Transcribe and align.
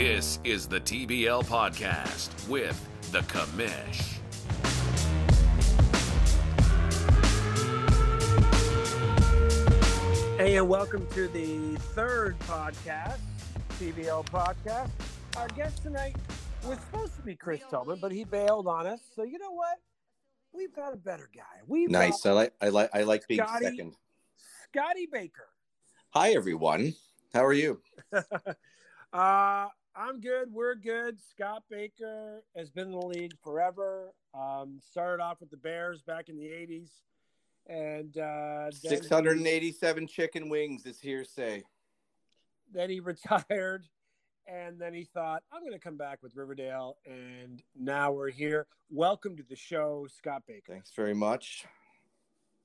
This 0.00 0.38
is 0.44 0.66
the 0.66 0.80
TBL 0.80 1.44
podcast 1.44 2.48
with 2.48 2.88
the 3.12 3.18
Commish. 3.18 4.16
Hey, 10.38 10.56
and 10.56 10.66
welcome 10.70 11.06
to 11.08 11.28
the 11.28 11.76
third 11.92 12.38
podcast, 12.38 13.18
TBL 13.78 14.24
podcast. 14.24 14.88
Our 15.36 15.48
guest 15.48 15.82
tonight 15.82 16.16
was 16.64 16.78
supposed 16.78 17.14
to 17.16 17.22
be 17.22 17.36
Chris 17.36 17.60
Tillman, 17.68 17.98
but 18.00 18.10
he 18.10 18.24
bailed 18.24 18.68
on 18.68 18.86
us. 18.86 19.00
So 19.14 19.22
you 19.22 19.38
know 19.38 19.52
what? 19.52 19.80
We've 20.54 20.74
got 20.74 20.94
a 20.94 20.96
better 20.96 21.28
guy. 21.36 21.42
We've 21.66 21.90
Nice. 21.90 22.24
I 22.24 22.32
like 22.32 22.54
I 22.62 22.70
like 22.70 22.88
I 22.94 23.02
like 23.02 23.28
being 23.28 23.42
Scotty. 23.46 23.66
second. 23.66 23.92
Scotty 24.72 25.08
Baker. 25.12 25.50
Hi 26.14 26.30
everyone. 26.30 26.94
How 27.34 27.44
are 27.44 27.52
you? 27.52 27.82
uh, 29.12 29.66
I'm 29.96 30.20
good. 30.20 30.52
We're 30.52 30.74
good. 30.76 31.18
Scott 31.20 31.64
Baker 31.70 32.42
has 32.56 32.70
been 32.70 32.86
in 32.86 32.92
the 32.92 33.06
league 33.06 33.32
forever. 33.42 34.12
Um, 34.34 34.78
started 34.90 35.22
off 35.22 35.40
with 35.40 35.50
the 35.50 35.56
Bears 35.56 36.02
back 36.02 36.28
in 36.28 36.36
the 36.36 36.44
'80s, 36.46 36.90
and 37.66 38.16
uh, 38.16 38.70
then 38.82 38.90
Six 38.90 39.08
hundred 39.08 39.38
and 39.38 39.46
eighty-seven 39.46 40.06
chicken 40.06 40.48
wings 40.48 40.86
is 40.86 41.00
hearsay. 41.00 41.64
then 42.72 42.88
he 42.90 43.00
retired 43.12 43.84
and 44.46 44.78
then 44.80 44.94
he 44.94 45.04
thought 45.04 45.42
i'm 45.52 45.60
going 45.60 45.72
to 45.72 45.78
come 45.78 45.96
back 45.98 46.22
with 46.22 46.34
riverdale 46.34 46.96
and 47.04 47.62
now 47.78 48.10
we're 48.10 48.30
here 48.30 48.66
welcome 48.88 49.36
to 49.36 49.42
the 49.48 49.54
show 49.56 50.06
scott 50.16 50.42
baker 50.48 50.72
Thanks 50.72 50.92
very 50.96 51.14
much. 51.14 51.66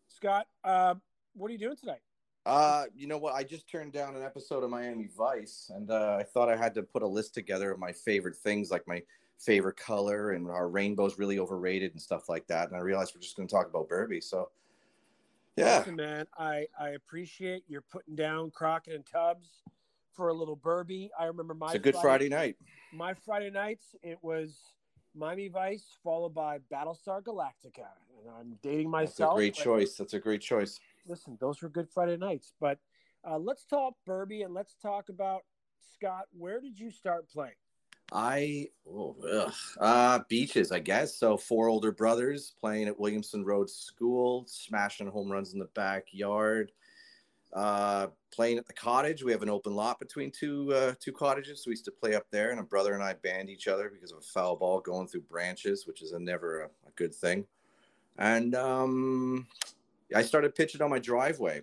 scott 0.08 0.48
uh, 0.64 0.96
what 1.34 1.50
are 1.50 1.52
you 1.54 1.58
doing 1.60 1.76
tonight 1.76 2.00
Uh, 2.46 2.86
you 2.96 3.08
know 3.08 3.18
what? 3.18 3.34
I 3.34 3.44
just 3.44 3.68
turned 3.68 3.92
down 3.92 4.16
an 4.16 4.24
episode 4.24 4.64
of 4.64 4.70
Miami 4.70 5.10
Vice, 5.18 5.72
and 5.74 5.90
uh, 5.90 6.18
I 6.20 6.24
thought 6.24 6.48
I 6.48 6.56
had 6.56 6.76
to 6.76 6.84
put 6.84 7.02
a 7.02 7.08
list 7.08 7.34
together 7.34 7.72
of 7.72 7.80
my 7.80 7.92
favorite 7.92 8.36
things, 8.36 8.70
like 8.70 8.88
my 8.88 9.02
favorite 9.40 9.78
color 9.78 10.32
and 10.32 10.50
our 10.50 10.70
rainbow's 10.70 11.18
really 11.18 11.40
overrated 11.40 11.92
and 11.92 12.02
stuff 12.02 12.30
like 12.30 12.48
that. 12.48 12.68
And 12.68 12.78
I 12.78 12.80
realized 12.80 13.14
we're 13.16 13.22
just 13.22 13.36
going 13.36 13.48
to 13.48 13.54
talk 13.54 13.68
about 13.68 13.90
Burby. 13.90 14.24
So, 14.24 14.50
yeah, 15.56 15.80
Listen, 15.80 15.96
man 15.96 16.28
i 16.38 16.68
i 16.78 16.90
appreciate 16.90 17.64
you're 17.70 17.82
putting 17.82 18.14
down 18.14 18.52
crockett 18.52 18.94
and 18.94 19.06
tubbs 19.06 19.62
for 20.14 20.28
a 20.28 20.34
little 20.34 20.58
burby 20.58 21.10
i 21.18 21.26
remember 21.26 21.54
my 21.54 21.68
it's 21.68 21.76
a 21.76 21.80
good 21.80 21.96
Friday 21.96 22.28
night. 22.28 22.58
my 22.92 23.14
friday 23.14 23.50
nights 23.50 23.96
it 24.04 24.18
was 24.22 24.58
miami 25.16 25.48
vice 25.48 25.86
followed 26.04 26.34
by 26.34 26.60
battlestar 26.70 27.22
galactica 27.24 27.88
and 28.22 28.30
i'm 28.38 28.58
dating 28.62 28.90
myself. 28.90 29.18
That's 29.18 29.32
a 29.32 29.36
great 29.36 29.54
choice. 29.54 29.96
That's 29.96 30.14
a 30.14 30.20
great 30.20 30.42
choice. 30.42 30.80
Listen, 31.08 31.38
those 31.40 31.62
were 31.62 31.70
good 31.70 31.90
Friday 31.90 32.18
nights. 32.18 32.54
But 32.60 32.80
uh, 33.28 33.38
let's 33.38 33.66
talk 33.66 33.96
Burby 34.08 34.44
and 34.44 34.54
let's 34.54 34.76
talk 34.82 35.10
about 35.10 35.44
Scott. 35.94 36.26
Where 36.38 36.60
did 36.60 36.80
you 36.80 36.92
start 36.92 37.30
playing? 37.30 37.54
I 38.12 38.68
oh, 38.88 39.16
ugh. 39.34 39.54
uh 39.80 40.20
beaches, 40.30 40.72
I 40.72 40.80
guess. 40.80 41.16
So 41.16 41.38
four 41.38 41.70
older 41.70 41.92
brothers 41.92 42.54
playing 42.60 42.88
at 42.88 43.00
Williamson 43.00 43.44
Road 43.44 43.70
School, 43.70 44.46
smashing 44.48 45.08
home 45.08 45.32
runs 45.32 45.54
in 45.54 45.60
the 45.60 45.70
backyard. 45.74 46.72
Uh 47.52 48.08
playing 48.32 48.60
at 48.60 48.68
the 48.68 48.74
cottage. 48.74 49.24
We 49.24 49.32
have 49.32 49.42
an 49.42 49.50
open 49.50 49.76
lot 49.76 49.98
between 50.00 50.30
two 50.30 50.72
uh 50.72 50.94
two 51.00 51.14
cottages. 51.14 51.64
So 51.64 51.70
we 51.70 51.72
used 51.72 51.86
to 51.86 51.92
play 51.92 52.14
up 52.14 52.28
there 52.30 52.52
and 52.52 52.60
a 52.60 52.64
brother 52.64 52.94
and 52.94 53.04
I 53.04 53.14
banned 53.14 53.50
each 53.50 53.68
other 53.68 53.90
because 53.90 54.12
of 54.12 54.20
a 54.20 54.22
foul 54.22 54.56
ball 54.56 54.82
going 54.82 55.08
through 55.08 55.22
branches, 55.22 55.88
which 55.88 56.04
is 56.04 56.12
a 56.12 56.20
never 56.20 56.62
a, 56.62 56.66
a 56.66 56.92
good 56.96 57.16
thing. 57.16 57.48
And 58.20 58.54
um 58.54 59.48
I 60.14 60.22
started 60.22 60.54
pitching 60.56 60.82
on 60.82 60.90
my 60.90 61.00
driveway 61.00 61.62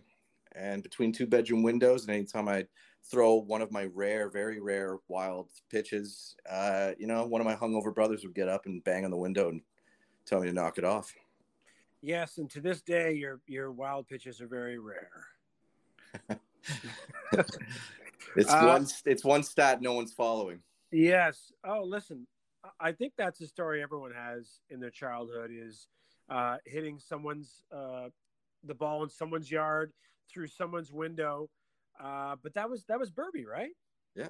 and 0.55 0.83
between 0.83 1.13
two 1.13 1.27
bedroom 1.27 1.63
windows 1.63 2.03
and 2.07 2.15
anytime 2.15 2.49
I 2.49 2.67
throw 3.05 3.35
one 3.35 3.63
of 3.63 3.71
my 3.71 3.85
rare, 3.95 4.29
very 4.31 4.61
rare 4.61 4.97
wild 5.09 5.51
pitches, 5.71 6.37
uh, 6.49 6.93
you 6.99 7.07
know, 7.07 7.25
one 7.27 7.41
of 7.41 7.47
my 7.47 7.55
hungover 7.55 7.95
brothers 7.95 8.25
would 8.25 8.35
get 8.35 8.49
up 8.49 8.67
and 8.67 8.83
bang 8.85 9.05
on 9.05 9.11
the 9.11 9.17
window 9.17 9.49
and 9.49 9.61
tell 10.27 10.41
me 10.41 10.47
to 10.49 10.53
knock 10.53 10.79
it 10.79 10.85
off. 10.85 11.13
Yes, 12.01 12.39
and 12.39 12.51
to 12.51 12.61
this 12.61 12.83
day, 12.83 13.13
your 13.13 13.41
your 13.47 13.71
wild 13.71 14.09
pitches 14.09 14.41
are 14.41 14.49
very 14.49 14.79
rare. 14.79 15.11
It's 18.35 18.51
Uh, 18.51 18.67
one 18.67 18.87
it's 19.05 19.25
one 19.25 19.43
stat 19.43 19.83
no 19.83 19.93
one's 19.93 20.13
following. 20.13 20.63
Yes. 20.91 21.53
Oh, 21.65 21.83
listen, 21.85 22.27
I- 22.65 22.89
I 22.89 22.93
think 22.93 23.13
that's 23.17 23.41
a 23.41 23.47
story 23.47 23.83
everyone 23.83 24.13
has 24.13 24.61
in 24.71 24.81
their 24.81 24.91
childhood 24.91 25.51
is 25.53 25.87
uh, 26.31 26.57
hitting 26.65 26.99
someone's 26.99 27.63
uh, 27.71 28.09
the 28.65 28.75
ball 28.75 29.03
in 29.03 29.09
someone's 29.09 29.51
yard 29.51 29.93
through 30.31 30.49
someone's 30.49 30.93
window. 30.93 31.51
Uh, 32.03 32.37
but 32.43 32.55
that 32.55 32.69
was 32.69 32.85
that 32.87 32.99
was 32.99 33.11
Burby, 33.11 33.45
right? 33.47 33.73
Yeah. 34.17 34.29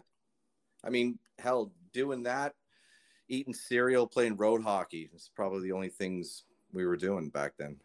I 0.85 0.91
mean, 0.91 1.19
hell, 1.39 1.73
doing 1.93 2.25
that, 2.25 2.55
eating 3.29 3.55
cereal, 3.55 4.07
playing 4.07 4.37
road 4.37 4.63
hockey 4.63 5.11
is 5.15 5.31
probably 5.35 5.63
the 5.69 5.73
only 5.73 5.89
things 5.89 6.45
we 6.73 6.85
were 6.87 6.97
doing 6.97 7.29
back 7.29 7.53
then. 7.59 7.77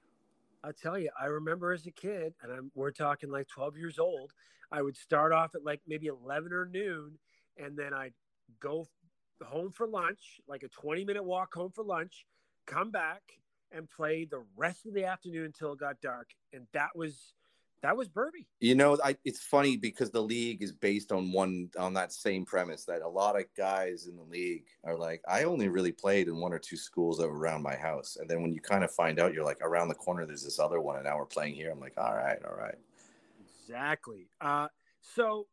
I'll 0.64 0.74
tell 0.74 0.98
you, 0.98 1.12
I 1.20 1.26
remember 1.26 1.72
as 1.72 1.86
a 1.86 1.92
kid, 1.92 2.34
and 2.42 2.52
I'm, 2.52 2.72
we're 2.74 2.92
talking 2.92 3.30
like 3.30 3.48
12 3.48 3.78
years 3.78 4.00
old, 4.00 4.34
I 4.72 4.82
would 4.82 4.98
start 4.98 5.32
off 5.32 5.54
at 5.54 5.64
like 5.64 5.82
maybe 5.88 6.08
11 6.08 6.52
or 6.52 6.66
noon, 6.66 7.20
and 7.58 7.78
then 7.78 7.94
I'd 7.94 8.14
go 8.60 8.88
home 9.46 9.72
for 9.72 9.88
lunch, 9.88 10.42
like 10.48 10.64
a 10.64 10.68
20 10.70 11.06
minute 11.06 11.24
walk 11.24 11.54
home 11.54 11.72
for 11.72 11.84
lunch, 11.84 12.26
come 12.66 12.90
back 12.90 13.22
and 13.72 13.90
play 13.90 14.26
the 14.26 14.44
rest 14.56 14.86
of 14.86 14.94
the 14.94 15.06
afternoon 15.06 15.46
until 15.46 15.74
it 15.74 15.80
got 15.80 16.00
dark. 16.02 16.30
And 16.54 16.68
that 16.74 16.96
was, 16.96 17.34
that 17.84 17.96
was 17.96 18.08
Burby. 18.08 18.48
You 18.60 18.74
know, 18.74 18.98
I, 19.04 19.18
it's 19.24 19.40
funny 19.40 19.78
because 19.78 20.10
the 20.10 20.22
league 20.22 20.64
is 20.64 20.72
based 20.72 21.12
on 21.12 21.32
one 21.32 21.70
on 21.78 21.94
that 21.94 22.12
same 22.12 22.44
premise 22.44 22.86
that 22.86 23.04
a 23.04 23.08
lot 23.08 23.38
of 23.38 23.46
guys 23.56 24.08
in 24.08 24.16
the 24.16 24.24
league 24.24 24.64
are 24.84 24.98
like, 24.98 25.22
I 25.28 25.44
only 25.44 25.68
really 25.68 25.92
played 25.92 26.28
in 26.28 26.38
one 26.38 26.54
or 26.54 26.60
two 26.60 26.76
schools 26.76 27.20
that 27.20 27.28
were 27.28 27.38
around 27.38 27.62
my 27.62 27.76
house, 27.76 28.18
and 28.20 28.28
then 28.28 28.42
when 28.42 28.52
you 28.52 28.62
kind 28.62 28.84
of 28.84 28.90
find 28.92 29.20
out, 29.20 29.32
you're 29.32 29.46
like, 29.46 29.62
around 29.62 29.90
the 29.90 29.96
corner, 29.96 30.26
there's 30.26 30.44
this 30.44 30.60
other 30.60 30.82
one, 30.82 30.96
and 30.96 31.06
now 31.06 31.18
we're 31.18 31.26
playing 31.26 31.54
here. 31.54 31.72
I'm 31.72 31.80
like, 31.80 31.94
all 31.98 32.16
right, 32.16 32.40
all 32.50 32.56
right. 32.56 32.76
Exactly. 33.40 34.28
Uh, 34.42 34.70
so 35.02 35.46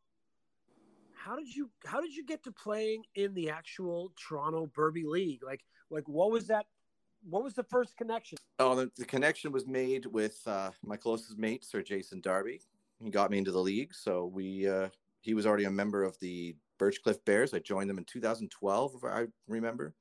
how 1.13 1.35
did 1.35 1.53
you, 1.55 1.69
how 1.85 2.01
did 2.01 2.15
you 2.15 2.25
get 2.25 2.43
to 2.45 2.51
playing 2.51 3.03
in 3.13 3.35
the 3.35 3.51
actual 3.51 4.11
Toronto 4.15 4.65
Burby 4.75 5.03
League? 5.05 5.43
Like, 5.43 5.63
like 5.91 6.07
what 6.07 6.31
was 6.31 6.47
that? 6.47 6.65
What 7.27 7.43
was 7.43 7.55
the 7.55 7.63
first 7.63 7.97
connection? 7.97 8.37
Oh, 8.59 8.75
the, 8.75 8.91
the 8.97 9.05
connection 9.05 9.51
was 9.51 9.65
made 9.65 10.05
with 10.05 10.39
uh, 10.45 10.69
my 10.83 10.95
closest 10.95 11.39
mate, 11.39 11.65
Sir 11.65 11.81
Jason 11.81 12.21
Darby. 12.21 12.61
He 13.03 13.09
got 13.09 13.31
me 13.31 13.39
into 13.39 13.51
the 13.51 13.59
league, 13.59 13.93
so 13.93 14.25
we 14.25 14.67
uh, 14.67 14.89
he 15.21 15.33
was 15.33 15.45
already 15.45 15.65
a 15.65 15.71
member 15.71 16.03
of 16.03 16.17
the 16.19 16.55
Birchcliff 16.79 17.23
Bears. 17.25 17.53
I 17.53 17.59
joined 17.59 17.89
them 17.89 17.97
in 17.97 18.05
2012, 18.05 18.95
if 18.95 19.03
I 19.03 19.25
remember, 19.47 19.95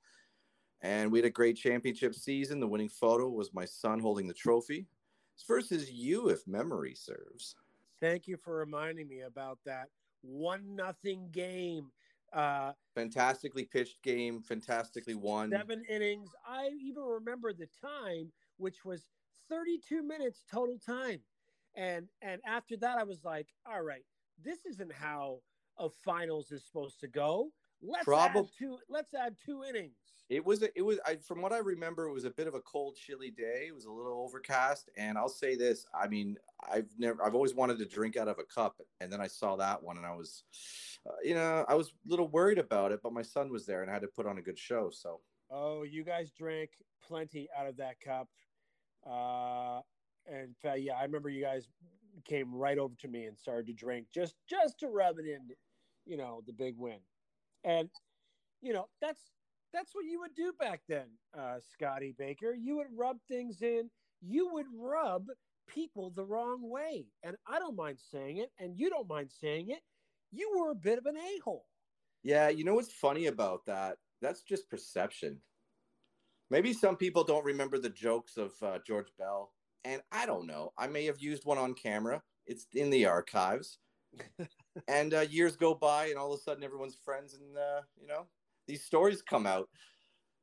and 0.82 1.10
we 1.10 1.18
had 1.18 1.24
a 1.24 1.30
great 1.30 1.56
championship 1.56 2.14
season. 2.14 2.60
The 2.60 2.68
winning 2.68 2.90
photo 2.90 3.28
was 3.28 3.54
my 3.54 3.64
son 3.64 3.98
holding 4.00 4.28
the 4.28 4.34
trophy. 4.34 4.86
It's 5.34 5.44
versus 5.44 5.90
you, 5.90 6.28
if 6.28 6.46
memory 6.46 6.94
serves. 6.94 7.56
Thank 8.00 8.28
you 8.28 8.36
for 8.36 8.58
reminding 8.58 9.08
me 9.08 9.22
about 9.22 9.58
that 9.64 9.88
one 10.20 10.76
nothing 10.76 11.28
game. 11.32 11.90
Uh, 12.34 12.72
Fantastically 12.94 13.64
pitched 13.64 14.02
game, 14.02 14.42
fantastically 14.42 15.14
won. 15.14 15.50
seven 15.50 15.84
innings. 15.88 16.30
I 16.46 16.70
even 16.80 17.02
remember 17.04 17.52
the 17.52 17.68
time, 17.80 18.32
which 18.56 18.84
was 18.84 19.08
32 19.48 20.02
minutes 20.02 20.44
total 20.50 20.78
time. 20.78 21.20
And 21.76 22.08
and 22.22 22.40
after 22.46 22.76
that, 22.78 22.98
I 22.98 23.04
was 23.04 23.24
like, 23.24 23.48
all 23.66 23.82
right, 23.82 24.04
this 24.42 24.66
isn't 24.66 24.92
how 24.92 25.40
a 25.78 25.88
finals 25.88 26.52
is 26.52 26.64
supposed 26.64 27.00
to 27.00 27.08
go. 27.08 27.50
Let's 27.86 28.08
add 28.08 28.34
two. 28.58 28.78
Let's 28.88 29.14
add 29.14 29.36
two 29.44 29.62
innings. 29.68 29.96
It 30.30 30.44
was 30.44 30.62
a, 30.62 30.68
it 30.76 30.80
was 30.80 30.98
I, 31.06 31.16
from 31.16 31.42
what 31.42 31.52
I 31.52 31.58
remember, 31.58 32.06
it 32.06 32.12
was 32.12 32.24
a 32.24 32.30
bit 32.30 32.46
of 32.46 32.54
a 32.54 32.60
cold, 32.60 32.96
chilly 32.96 33.30
day. 33.30 33.66
It 33.68 33.74
was 33.74 33.84
a 33.84 33.92
little 33.92 34.24
overcast, 34.26 34.88
and 34.96 35.18
I'll 35.18 35.28
say 35.28 35.54
this: 35.54 35.84
I 35.94 36.08
mean, 36.08 36.38
I've 36.72 36.88
never, 36.98 37.22
I've 37.22 37.34
always 37.34 37.54
wanted 37.54 37.78
to 37.78 37.84
drink 37.84 38.16
out 38.16 38.28
of 38.28 38.38
a 38.38 38.44
cup, 38.44 38.80
and 39.00 39.12
then 39.12 39.20
I 39.20 39.26
saw 39.26 39.56
that 39.56 39.82
one, 39.82 39.98
and 39.98 40.06
I 40.06 40.14
was, 40.14 40.44
uh, 41.06 41.12
you 41.22 41.34
know, 41.34 41.66
I 41.68 41.74
was 41.74 41.88
a 41.88 42.10
little 42.10 42.28
worried 42.28 42.58
about 42.58 42.90
it, 42.90 43.00
but 43.02 43.12
my 43.12 43.22
son 43.22 43.50
was 43.50 43.66
there, 43.66 43.82
and 43.82 43.90
I 43.90 43.94
had 43.94 44.02
to 44.02 44.08
put 44.08 44.26
on 44.26 44.38
a 44.38 44.42
good 44.42 44.58
show. 44.58 44.88
So 44.90 45.20
Oh, 45.50 45.82
you 45.82 46.04
guys 46.04 46.30
drank 46.30 46.70
plenty 47.06 47.48
out 47.56 47.66
of 47.66 47.76
that 47.76 48.00
cup. 48.00 48.28
Uh, 49.06 49.80
and 50.26 50.56
fact, 50.62 50.80
yeah, 50.80 50.94
I 50.94 51.02
remember 51.02 51.28
you 51.28 51.42
guys 51.42 51.68
came 52.24 52.54
right 52.54 52.78
over 52.78 52.94
to 53.00 53.08
me 53.08 53.26
and 53.26 53.36
started 53.36 53.66
to 53.66 53.72
drink 53.72 54.06
just 54.14 54.34
just 54.48 54.78
to 54.80 54.88
rub 54.88 55.18
it 55.18 55.26
in, 55.26 55.54
you 56.06 56.16
know, 56.16 56.42
the 56.46 56.52
big 56.52 56.74
win. 56.78 56.98
And 57.64 57.88
you 58.60 58.72
know, 58.72 58.88
that's 59.00 59.20
that's 59.72 59.94
what 59.94 60.04
you 60.04 60.20
would 60.20 60.34
do 60.34 60.52
back 60.58 60.82
then, 60.88 61.06
uh, 61.38 61.56
Scotty 61.72 62.14
Baker. 62.16 62.54
You 62.54 62.76
would 62.76 62.86
rub 62.96 63.18
things 63.28 63.62
in. 63.62 63.90
You 64.22 64.48
would 64.52 64.66
rub 64.78 65.26
people 65.68 66.10
the 66.10 66.24
wrong 66.24 66.60
way, 66.62 67.06
and 67.22 67.36
I 67.46 67.58
don't 67.58 67.76
mind 67.76 67.98
saying 68.10 68.38
it, 68.38 68.50
and 68.58 68.78
you 68.78 68.88
don't 68.90 69.08
mind 69.08 69.30
saying 69.30 69.70
it. 69.70 69.80
You 70.30 70.58
were 70.58 70.70
a 70.70 70.74
bit 70.76 70.98
of 70.98 71.06
an 71.06 71.16
a 71.16 71.38
hole. 71.40 71.66
yeah, 72.22 72.48
you 72.48 72.64
know 72.64 72.74
what's 72.74 72.92
funny 72.92 73.26
about 73.26 73.66
that? 73.66 73.98
That's 74.22 74.42
just 74.42 74.70
perception. 74.70 75.38
Maybe 76.50 76.72
some 76.72 76.96
people 76.96 77.24
don't 77.24 77.44
remember 77.44 77.78
the 77.78 77.90
jokes 77.90 78.36
of 78.36 78.52
uh, 78.62 78.78
George 78.86 79.08
Bell, 79.18 79.52
and 79.84 80.02
I 80.12 80.26
don't 80.26 80.46
know. 80.46 80.72
I 80.78 80.86
may 80.86 81.04
have 81.06 81.18
used 81.20 81.44
one 81.44 81.58
on 81.58 81.74
camera. 81.74 82.22
It's 82.46 82.66
in 82.72 82.90
the 82.90 83.06
archives. 83.06 83.78
And 84.88 85.14
uh, 85.14 85.20
years 85.20 85.56
go 85.56 85.74
by, 85.74 86.06
and 86.06 86.18
all 86.18 86.32
of 86.32 86.38
a 86.38 86.42
sudden 86.42 86.64
everyone's 86.64 86.96
friends, 87.04 87.34
and 87.34 87.56
uh, 87.56 87.82
you 88.00 88.06
know 88.06 88.26
these 88.66 88.84
stories 88.84 89.22
come 89.22 89.46
out. 89.46 89.68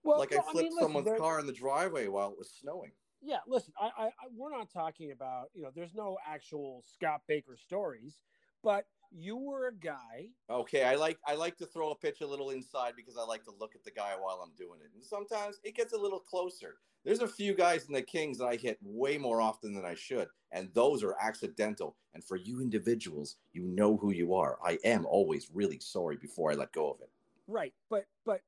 Well, 0.03 0.19
like 0.19 0.33
I 0.33 0.41
flipped 0.51 0.57
I 0.57 0.61
mean, 0.61 0.79
someone's 0.79 1.17
car 1.17 1.39
in 1.39 1.45
the 1.45 1.53
driveway 1.53 2.07
while 2.07 2.31
it 2.31 2.37
was 2.37 2.51
snowing. 2.51 2.91
Yeah, 3.21 3.37
listen, 3.47 3.73
I, 3.79 3.85
I, 3.97 4.05
I, 4.05 4.11
we're 4.35 4.51
not 4.51 4.71
talking 4.71 5.11
about 5.11 5.49
you 5.53 5.63
know. 5.63 5.69
There's 5.73 5.93
no 5.93 6.17
actual 6.27 6.83
Scott 6.85 7.21
Baker 7.27 7.55
stories, 7.55 8.19
but 8.63 8.85
you 9.11 9.35
were 9.35 9.67
a 9.67 9.73
guy. 9.73 10.29
Okay, 10.49 10.83
I 10.83 10.95
like 10.95 11.19
I 11.27 11.35
like 11.35 11.57
to 11.57 11.65
throw 11.65 11.91
a 11.91 11.95
pitch 11.95 12.21
a 12.21 12.27
little 12.27 12.51
inside 12.51 12.93
because 12.95 13.17
I 13.17 13.23
like 13.23 13.43
to 13.45 13.51
look 13.59 13.75
at 13.75 13.83
the 13.83 13.91
guy 13.91 14.13
while 14.19 14.41
I'm 14.43 14.53
doing 14.57 14.79
it, 14.83 14.91
and 14.95 15.03
sometimes 15.03 15.59
it 15.63 15.75
gets 15.75 15.93
a 15.93 15.97
little 15.97 16.19
closer. 16.19 16.75
There's 17.03 17.21
a 17.21 17.27
few 17.27 17.55
guys 17.55 17.85
in 17.87 17.93
the 17.93 18.01
Kings 18.01 18.37
that 18.37 18.45
I 18.45 18.55
hit 18.55 18.77
way 18.81 19.17
more 19.17 19.41
often 19.41 19.73
than 19.73 19.85
I 19.85 19.95
should, 19.95 20.27
and 20.51 20.69
those 20.73 21.03
are 21.03 21.15
accidental. 21.19 21.95
And 22.13 22.23
for 22.23 22.35
you 22.37 22.61
individuals, 22.61 23.37
you 23.53 23.63
know 23.63 23.97
who 23.97 24.11
you 24.11 24.33
are. 24.35 24.57
I 24.63 24.77
am 24.83 25.05
always 25.05 25.49
really 25.53 25.79
sorry 25.79 26.17
before 26.17 26.51
I 26.51 26.55
let 26.55 26.73
go 26.73 26.91
of 26.91 27.01
it. 27.01 27.09
Right, 27.47 27.73
but 27.89 28.05
but 28.25 28.41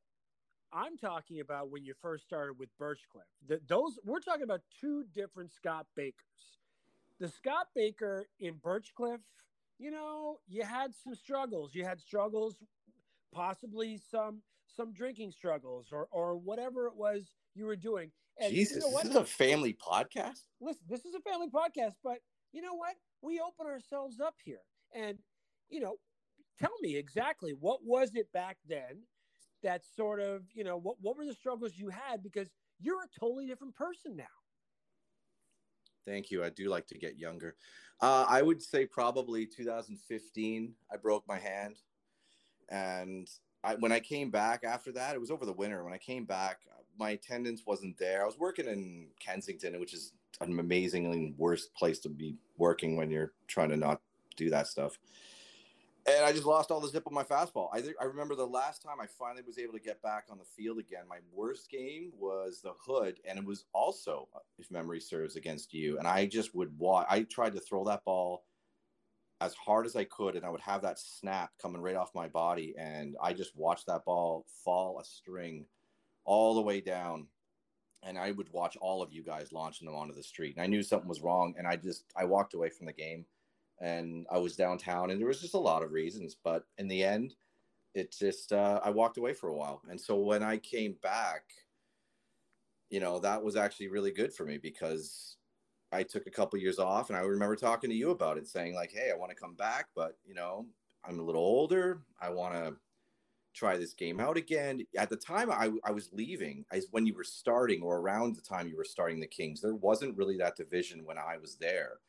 I'm 0.71 0.97
talking 0.97 1.39
about 1.39 1.69
when 1.69 1.83
you 1.85 1.93
first 2.01 2.25
started 2.25 2.57
with 2.57 2.69
Birchcliff. 2.79 3.27
The, 3.47 3.59
those 3.67 3.99
we're 4.05 4.19
talking 4.19 4.43
about 4.43 4.61
two 4.79 5.05
different 5.13 5.51
Scott 5.51 5.87
Bakers. 5.95 6.13
The 7.19 7.27
Scott 7.27 7.67
Baker 7.75 8.27
in 8.39 8.55
Birchcliff, 8.55 9.19
you 9.83 9.91
know, 9.91 10.37
you 10.47 10.63
had 10.63 10.91
some 11.03 11.13
struggles. 11.13 11.75
You 11.75 11.83
had 11.83 11.99
struggles, 11.99 12.55
possibly 13.33 13.99
some 14.09 14.41
some 14.65 14.93
drinking 14.93 15.31
struggles 15.31 15.87
or 15.91 16.07
or 16.09 16.37
whatever 16.37 16.87
it 16.87 16.95
was 16.95 17.33
you 17.53 17.65
were 17.65 17.75
doing. 17.75 18.09
And 18.39 18.53
Jesus, 18.53 18.77
you 18.77 18.91
know 18.91 18.97
this 18.97 19.09
is 19.09 19.15
a 19.17 19.25
family 19.25 19.73
podcast. 19.73 20.39
Listen, 20.61 20.83
this 20.87 21.03
is 21.03 21.13
a 21.13 21.19
family 21.29 21.49
podcast, 21.49 21.95
but 22.01 22.19
you 22.53 22.61
know 22.61 22.73
what? 22.75 22.95
We 23.21 23.41
open 23.41 23.69
ourselves 23.69 24.21
up 24.21 24.35
here, 24.45 24.61
and 24.95 25.17
you 25.69 25.81
know, 25.81 25.97
tell 26.57 26.73
me 26.81 26.95
exactly 26.95 27.51
what 27.51 27.79
was 27.83 28.15
it 28.15 28.31
back 28.31 28.57
then 28.65 29.03
that 29.63 29.81
sort 29.97 30.21
of 30.21 30.43
you 30.53 30.63
know 30.63 30.77
what 30.77 30.95
what 31.01 31.17
were 31.17 31.25
the 31.25 31.33
struggles 31.33 31.73
you 31.75 31.89
had 31.89 32.23
because 32.23 32.49
you're 32.79 33.03
a 33.03 33.19
totally 33.19 33.47
different 33.47 33.75
person 33.75 34.15
now. 34.15 34.23
Thank 36.05 36.31
you. 36.31 36.43
I 36.43 36.49
do 36.49 36.69
like 36.69 36.87
to 36.87 36.97
get 36.97 37.17
younger. 37.17 37.55
Uh, 38.01 38.25
I 38.27 38.41
would 38.41 38.61
say 38.61 38.85
probably 38.85 39.45
2015. 39.45 40.73
I 40.91 40.97
broke 40.97 41.27
my 41.27 41.39
hand, 41.39 41.77
and 42.69 43.29
I, 43.63 43.75
when 43.75 43.91
I 43.91 43.99
came 43.99 44.29
back 44.29 44.63
after 44.63 44.91
that, 44.93 45.15
it 45.15 45.21
was 45.21 45.31
over 45.31 45.45
the 45.45 45.53
winter. 45.53 45.83
When 45.83 45.93
I 45.93 45.97
came 45.97 46.25
back, 46.25 46.61
my 46.99 47.11
attendance 47.11 47.63
wasn't 47.65 47.97
there. 47.97 48.21
I 48.21 48.25
was 48.25 48.37
working 48.37 48.67
in 48.67 49.07
Kensington, 49.19 49.79
which 49.79 49.93
is 49.93 50.13
an 50.41 50.59
amazingly 50.59 51.33
worst 51.37 51.73
place 51.73 51.99
to 51.99 52.09
be 52.09 52.35
working 52.57 52.97
when 52.97 53.09
you're 53.09 53.31
trying 53.47 53.69
to 53.69 53.77
not 53.77 54.01
do 54.35 54.49
that 54.49 54.67
stuff. 54.67 54.99
And 56.05 56.25
I 56.25 56.33
just 56.33 56.45
lost 56.45 56.69
all 56.69 56.81
the 56.81 56.89
zip 56.89 57.07
on 57.07 57.13
my 57.13 57.23
fastball. 57.23 57.69
I 57.73 57.81
I 58.01 58.05
remember 58.05 58.35
the 58.35 58.45
last 58.45 58.81
time 58.81 58.97
I 59.01 59.05
finally 59.07 59.43
was 59.45 59.57
able 59.57 59.73
to 59.73 59.79
get 59.79 60.01
back 60.01 60.25
on 60.29 60.37
the 60.37 60.43
field 60.43 60.77
again. 60.77 61.03
My 61.07 61.19
worst 61.31 61.69
game 61.69 62.11
was 62.19 62.59
the 62.61 62.73
Hood, 62.85 63.19
and 63.25 63.39
it 63.39 63.45
was 63.45 63.65
also, 63.73 64.27
uh, 64.35 64.39
if 64.57 64.69
memory 64.69 64.99
serves, 64.99 65.37
against 65.37 65.73
you. 65.73 65.97
And 65.97 66.07
I 66.07 66.25
just 66.25 66.53
would 66.55 66.77
watch. 66.77 67.07
I 67.09 67.23
tried 67.23 67.53
to 67.53 67.61
throw 67.61 67.85
that 67.85 68.03
ball 68.03 68.43
as 69.39 69.53
hard 69.53 69.85
as 69.85 69.95
I 69.95 70.03
could, 70.03 70.35
and 70.35 70.45
I 70.45 70.49
would 70.49 70.61
have 70.61 70.81
that 70.81 70.99
snap 70.99 71.51
coming 71.61 71.81
right 71.81 71.95
off 71.95 72.13
my 72.13 72.27
body, 72.27 72.75
and 72.77 73.15
I 73.21 73.31
just 73.33 73.55
watched 73.55 73.87
that 73.87 74.03
ball 74.03 74.45
fall 74.63 74.99
a 74.99 75.05
string 75.05 75.65
all 76.25 76.55
the 76.55 76.61
way 76.61 76.81
down. 76.81 77.27
And 78.05 78.17
I 78.17 78.31
would 78.31 78.51
watch 78.51 78.75
all 78.81 79.01
of 79.01 79.13
you 79.13 79.23
guys 79.23 79.53
launching 79.53 79.85
them 79.85 79.95
onto 79.95 80.13
the 80.13 80.23
street. 80.23 80.55
And 80.57 80.63
I 80.63 80.67
knew 80.67 80.83
something 80.83 81.07
was 81.07 81.21
wrong. 81.21 81.55
And 81.57 81.65
I 81.65 81.77
just, 81.77 82.03
I 82.17 82.25
walked 82.25 82.53
away 82.53 82.69
from 82.69 82.85
the 82.85 82.91
game 82.91 83.25
and 83.79 84.25
I 84.31 84.37
was 84.37 84.55
downtown 84.55 85.11
and 85.11 85.19
there 85.19 85.27
was 85.27 85.41
just 85.41 85.53
a 85.53 85.59
lot 85.59 85.83
of 85.83 85.91
reasons. 85.91 86.35
But 86.41 86.65
in 86.77 86.87
the 86.87 87.03
end, 87.03 87.35
it 87.93 88.15
just, 88.17 88.53
uh, 88.53 88.79
I 88.83 88.89
walked 88.89 89.17
away 89.17 89.33
for 89.33 89.49
a 89.49 89.55
while. 89.55 89.81
And 89.89 89.99
so 89.99 90.17
when 90.17 90.43
I 90.43 90.57
came 90.57 90.95
back, 91.03 91.43
you 92.89 92.99
know, 92.99 93.19
that 93.19 93.43
was 93.43 93.55
actually 93.55 93.87
really 93.87 94.11
good 94.11 94.33
for 94.33 94.45
me 94.45 94.57
because 94.57 95.37
I 95.91 96.03
took 96.03 96.27
a 96.27 96.31
couple 96.31 96.59
years 96.59 96.79
off 96.79 97.09
and 97.09 97.17
I 97.17 97.21
remember 97.21 97.55
talking 97.55 97.89
to 97.89 97.95
you 97.95 98.11
about 98.11 98.37
it 98.37 98.47
saying 98.47 98.75
like, 98.75 98.91
Hey, 98.91 99.11
I 99.11 99.17
want 99.17 99.31
to 99.31 99.35
come 99.35 99.55
back, 99.55 99.87
but 99.95 100.17
you 100.25 100.33
know, 100.33 100.65
I'm 101.05 101.19
a 101.19 101.23
little 101.23 101.41
older. 101.41 102.01
I 102.21 102.29
want 102.29 102.53
to 102.55 102.75
try 103.53 103.77
this 103.77 103.93
game 103.93 104.19
out 104.19 104.37
again. 104.37 104.85
At 104.97 105.09
the 105.09 105.15
time 105.15 105.51
I, 105.51 105.71
I 105.83 105.91
was 105.91 106.09
leaving, 106.11 106.65
as 106.71 106.87
when 106.91 107.05
you 107.05 107.13
were 107.13 107.23
starting 107.23 107.81
or 107.81 107.97
around 107.97 108.35
the 108.35 108.41
time 108.41 108.67
you 108.67 108.77
were 108.77 108.83
starting 108.83 109.19
the 109.19 109.27
Kings, 109.27 109.61
there 109.61 109.75
wasn't 109.75 110.17
really 110.17 110.37
that 110.37 110.55
division 110.55 111.05
when 111.05 111.17
I 111.17 111.37
was 111.37 111.55
there. 111.55 111.99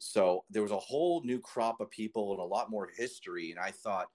So 0.00 0.44
there 0.50 0.62
was 0.62 0.72
a 0.72 0.78
whole 0.78 1.22
new 1.22 1.38
crop 1.38 1.80
of 1.80 1.90
people 1.90 2.32
and 2.32 2.40
a 2.40 2.44
lot 2.44 2.70
more 2.70 2.90
history. 2.96 3.52
And 3.52 3.60
I 3.60 3.70
thought, 3.70 4.08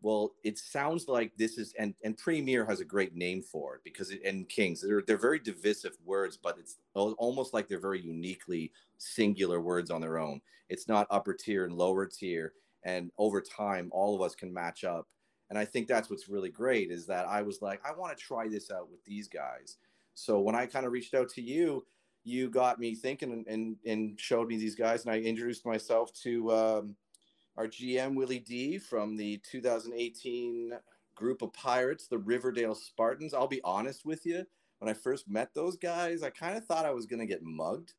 well, 0.00 0.34
it 0.44 0.58
sounds 0.58 1.08
like 1.08 1.32
this 1.36 1.58
is 1.58 1.74
and 1.78 1.94
and 2.04 2.16
Premier 2.16 2.64
has 2.64 2.80
a 2.80 2.84
great 2.84 3.16
name 3.16 3.42
for 3.42 3.74
it 3.76 3.80
because 3.84 4.10
it, 4.10 4.20
and 4.24 4.48
Kings 4.48 4.80
they're 4.80 5.02
they're 5.06 5.16
very 5.16 5.40
divisive 5.40 5.96
words, 6.04 6.36
but 6.40 6.56
it's 6.58 6.78
almost 6.94 7.52
like 7.52 7.68
they're 7.68 7.80
very 7.80 8.00
uniquely 8.00 8.72
singular 8.98 9.60
words 9.60 9.90
on 9.90 10.00
their 10.00 10.18
own. 10.18 10.40
It's 10.68 10.86
not 10.86 11.08
upper 11.10 11.34
tier 11.34 11.64
and 11.64 11.74
lower 11.74 12.06
tier, 12.06 12.52
and 12.84 13.10
over 13.18 13.40
time, 13.40 13.90
all 13.92 14.14
of 14.14 14.22
us 14.22 14.34
can 14.34 14.52
match 14.52 14.84
up 14.84 15.08
and 15.52 15.58
I 15.58 15.66
think 15.66 15.86
that's 15.86 16.08
what's 16.08 16.30
really 16.30 16.48
great 16.48 16.90
is 16.90 17.04
that 17.08 17.28
I 17.28 17.42
was 17.42 17.60
like, 17.60 17.78
I 17.86 17.92
want 17.92 18.16
to 18.16 18.24
try 18.24 18.48
this 18.48 18.70
out 18.70 18.90
with 18.90 19.04
these 19.04 19.28
guys. 19.28 19.76
So 20.14 20.40
when 20.40 20.54
I 20.54 20.64
kind 20.64 20.86
of 20.86 20.92
reached 20.92 21.12
out 21.12 21.28
to 21.28 21.42
you, 21.42 21.84
you 22.24 22.48
got 22.48 22.78
me 22.78 22.94
thinking 22.94 23.32
and, 23.32 23.46
and, 23.46 23.76
and 23.84 24.20
showed 24.20 24.48
me 24.48 24.56
these 24.56 24.74
guys. 24.74 25.04
And 25.04 25.12
I 25.12 25.18
introduced 25.18 25.66
myself 25.66 26.12
to 26.22 26.52
um, 26.52 26.96
our 27.56 27.66
GM, 27.66 28.14
Willie 28.14 28.38
D 28.38 28.78
from 28.78 29.16
the 29.16 29.40
2018 29.50 30.72
group 31.14 31.42
of 31.42 31.52
Pirates, 31.52 32.06
the 32.06 32.18
Riverdale 32.18 32.74
Spartans. 32.74 33.34
I'll 33.34 33.48
be 33.48 33.60
honest 33.64 34.04
with 34.04 34.24
you. 34.24 34.44
When 34.78 34.90
I 34.90 34.94
first 34.94 35.28
met 35.28 35.54
those 35.54 35.76
guys, 35.76 36.22
I 36.22 36.30
kind 36.30 36.56
of 36.56 36.64
thought 36.64 36.86
I 36.86 36.90
was 36.90 37.06
going 37.06 37.20
to 37.20 37.26
get 37.26 37.42
mugged. 37.42 37.94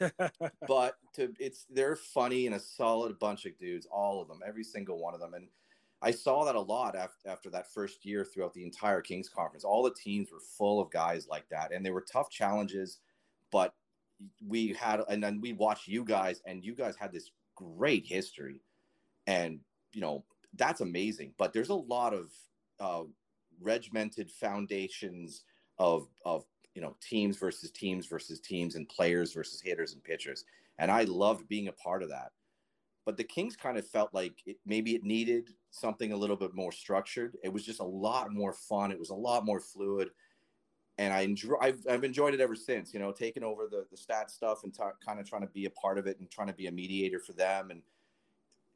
but 0.66 0.96
to 1.14 1.34
it's 1.38 1.66
they're 1.68 1.96
funny 1.96 2.46
and 2.46 2.56
a 2.56 2.60
solid 2.60 3.18
bunch 3.18 3.44
of 3.44 3.58
dudes, 3.58 3.86
all 3.90 4.22
of 4.22 4.28
them, 4.28 4.40
every 4.46 4.64
single 4.64 4.98
one 4.98 5.12
of 5.12 5.20
them. 5.20 5.34
And 5.34 5.48
I 6.02 6.10
saw 6.10 6.44
that 6.44 6.54
a 6.54 6.60
lot 6.60 6.96
after, 6.96 7.28
after 7.28 7.50
that 7.50 7.70
first 7.72 8.04
year 8.04 8.24
throughout 8.24 8.54
the 8.54 8.64
entire 8.64 9.00
Kings 9.00 9.28
conference. 9.28 9.64
All 9.64 9.82
the 9.82 9.94
teams 9.94 10.30
were 10.30 10.40
full 10.40 10.80
of 10.80 10.90
guys 10.90 11.26
like 11.28 11.48
that, 11.50 11.72
and 11.72 11.84
they 11.84 11.90
were 11.90 12.04
tough 12.10 12.30
challenges. 12.30 12.98
But 13.50 13.74
we 14.46 14.72
had, 14.72 15.00
and 15.08 15.22
then 15.22 15.40
we 15.40 15.52
watched 15.52 15.88
you 15.88 16.04
guys, 16.04 16.40
and 16.46 16.64
you 16.64 16.74
guys 16.74 16.96
had 16.96 17.12
this 17.12 17.30
great 17.54 18.06
history, 18.06 18.60
and 19.26 19.60
you 19.92 20.00
know 20.00 20.24
that's 20.54 20.80
amazing. 20.80 21.32
But 21.38 21.52
there's 21.52 21.70
a 21.70 21.74
lot 21.74 22.14
of 22.14 22.30
uh, 22.80 23.04
regimented 23.60 24.30
foundations 24.30 25.44
of 25.78 26.08
of 26.24 26.44
you 26.74 26.82
know 26.82 26.96
teams 27.00 27.36
versus 27.38 27.70
teams 27.70 28.06
versus 28.06 28.40
teams, 28.40 28.74
and 28.74 28.88
players 28.88 29.32
versus 29.32 29.60
hitters 29.60 29.92
and 29.94 30.02
pitchers, 30.02 30.44
and 30.78 30.90
I 30.90 31.02
loved 31.02 31.48
being 31.48 31.68
a 31.68 31.72
part 31.72 32.02
of 32.02 32.08
that 32.10 32.32
but 33.06 33.16
the 33.16 33.24
Kings 33.24 33.56
kind 33.56 33.78
of 33.78 33.86
felt 33.86 34.12
like 34.12 34.42
it, 34.44 34.56
maybe 34.66 34.96
it 34.96 35.04
needed 35.04 35.50
something 35.70 36.12
a 36.12 36.16
little 36.16 36.36
bit 36.36 36.54
more 36.54 36.72
structured. 36.72 37.36
It 37.44 37.52
was 37.52 37.64
just 37.64 37.80
a 37.80 37.84
lot 37.84 38.32
more 38.32 38.52
fun. 38.52 38.90
It 38.90 38.98
was 38.98 39.10
a 39.10 39.14
lot 39.14 39.46
more 39.46 39.60
fluid, 39.60 40.10
and 40.98 41.12
I 41.12 41.20
enjoy. 41.20 41.54
I've, 41.60 41.80
I've 41.90 42.04
enjoyed 42.04 42.34
it 42.34 42.40
ever 42.40 42.54
since. 42.54 42.94
You 42.94 43.00
know, 43.00 43.12
taking 43.12 43.42
over 43.42 43.66
the 43.70 43.86
the 43.90 43.96
stat 43.96 44.30
stuff 44.30 44.64
and 44.64 44.72
t- 44.72 44.82
kind 45.04 45.20
of 45.20 45.28
trying 45.28 45.42
to 45.42 45.48
be 45.48 45.66
a 45.66 45.70
part 45.70 45.98
of 45.98 46.06
it 46.06 46.18
and 46.20 46.30
trying 46.30 46.48
to 46.48 46.54
be 46.54 46.66
a 46.66 46.72
mediator 46.72 47.18
for 47.18 47.32
them. 47.32 47.70
And 47.70 47.82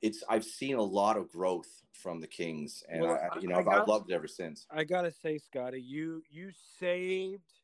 it's 0.02 0.22
I've 0.28 0.44
seen 0.44 0.76
a 0.76 0.82
lot 0.82 1.16
of 1.16 1.30
growth 1.30 1.82
from 1.92 2.20
the 2.20 2.26
Kings, 2.26 2.82
and 2.88 3.02
well, 3.02 3.18
I, 3.32 3.38
you 3.38 3.48
know 3.48 3.56
I, 3.56 3.74
have 3.74 3.88
loved 3.88 4.10
it 4.10 4.14
ever 4.14 4.28
since. 4.28 4.66
I 4.70 4.84
gotta 4.84 5.10
say, 5.10 5.38
Scotty, 5.38 5.80
you 5.80 6.22
you 6.30 6.50
saved 6.78 7.59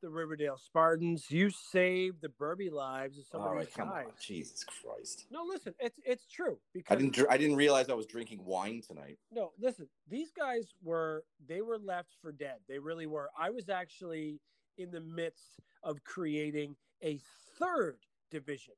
the 0.00 0.08
Riverdale 0.08 0.58
Spartans. 0.58 1.30
You 1.30 1.50
saved 1.50 2.22
the 2.22 2.28
Burby 2.28 2.70
lives 2.70 3.18
of 3.18 3.26
some 3.26 3.40
of 3.40 3.52
oh, 3.52 3.58
these 3.58 3.68
guys. 3.74 4.06
On. 4.06 4.12
Jesus 4.20 4.64
Christ! 4.64 5.26
No, 5.30 5.44
listen, 5.46 5.74
it's 5.78 5.98
it's 6.04 6.26
true 6.26 6.58
because 6.72 6.96
I 6.96 7.00
didn't 7.00 7.30
I 7.30 7.36
didn't 7.36 7.56
realize 7.56 7.88
I 7.88 7.94
was 7.94 8.06
drinking 8.06 8.44
wine 8.44 8.82
tonight. 8.86 9.18
No, 9.32 9.52
listen, 9.60 9.88
these 10.08 10.30
guys 10.30 10.68
were 10.82 11.24
they 11.46 11.62
were 11.62 11.78
left 11.78 12.14
for 12.20 12.32
dead. 12.32 12.56
They 12.68 12.78
really 12.78 13.06
were. 13.06 13.30
I 13.38 13.50
was 13.50 13.68
actually 13.68 14.40
in 14.76 14.90
the 14.90 15.00
midst 15.00 15.60
of 15.82 16.02
creating 16.04 16.76
a 17.02 17.18
third 17.58 17.98
division 18.30 18.74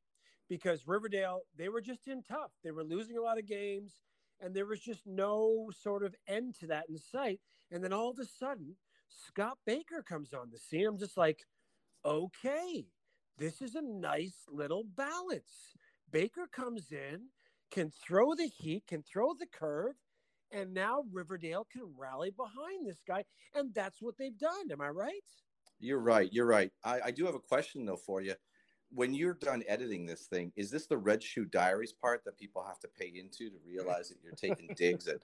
because 0.48 0.86
Riverdale 0.86 1.40
they 1.56 1.68
were 1.68 1.80
just 1.80 2.08
in 2.08 2.22
tough. 2.22 2.50
They 2.64 2.70
were 2.70 2.84
losing 2.84 3.16
a 3.16 3.22
lot 3.22 3.38
of 3.38 3.46
games, 3.46 3.92
and 4.40 4.54
there 4.54 4.66
was 4.66 4.80
just 4.80 5.06
no 5.06 5.70
sort 5.80 6.04
of 6.04 6.14
end 6.28 6.56
to 6.60 6.66
that 6.68 6.86
in 6.88 6.98
sight. 6.98 7.40
And 7.72 7.84
then 7.84 7.92
all 7.92 8.10
of 8.10 8.18
a 8.18 8.24
sudden 8.24 8.74
Scott 9.26 9.58
Baker 9.66 10.02
comes 10.02 10.32
on 10.32 10.50
the 10.50 10.58
scene. 10.58 10.86
I'm 10.86 10.98
just 10.98 11.16
like, 11.16 11.44
okay, 12.04 12.86
this 13.38 13.60
is 13.62 13.74
a 13.74 13.82
nice 13.82 14.36
little 14.48 14.84
balance. 14.96 15.74
Baker 16.10 16.48
comes 16.50 16.92
in, 16.92 17.26
can 17.70 17.90
throw 17.90 18.34
the 18.34 18.46
heat, 18.46 18.84
can 18.86 19.02
throw 19.02 19.34
the 19.34 19.46
curve, 19.46 19.94
and 20.52 20.74
now 20.74 21.04
Riverdale 21.12 21.66
can 21.70 21.82
rally 21.96 22.30
behind 22.30 22.86
this 22.86 23.02
guy. 23.06 23.24
And 23.54 23.72
that's 23.74 24.02
what 24.02 24.16
they've 24.18 24.38
done. 24.38 24.70
Am 24.72 24.80
I 24.80 24.88
right? 24.88 25.12
You're 25.78 26.00
right. 26.00 26.28
You're 26.32 26.46
right. 26.46 26.70
I, 26.84 27.00
I 27.06 27.10
do 27.10 27.24
have 27.26 27.34
a 27.34 27.40
question, 27.40 27.84
though, 27.84 27.96
for 27.96 28.20
you. 28.20 28.34
when 28.92 29.14
you're 29.14 29.34
done 29.34 29.62
editing 29.68 30.04
this 30.04 30.26
thing, 30.26 30.52
is 30.56 30.70
this 30.70 30.86
the 30.86 30.98
Red 30.98 31.22
Shoe 31.22 31.44
Diaries 31.44 31.92
part 31.92 32.24
that 32.24 32.36
people 32.38 32.64
have 32.66 32.80
to 32.80 32.88
pay 32.88 33.12
into 33.14 33.48
to 33.50 33.56
realize 33.64 34.08
that 34.08 34.18
you're 34.22 34.32
taking 34.32 34.68
digs 34.76 35.06
at 35.06 35.20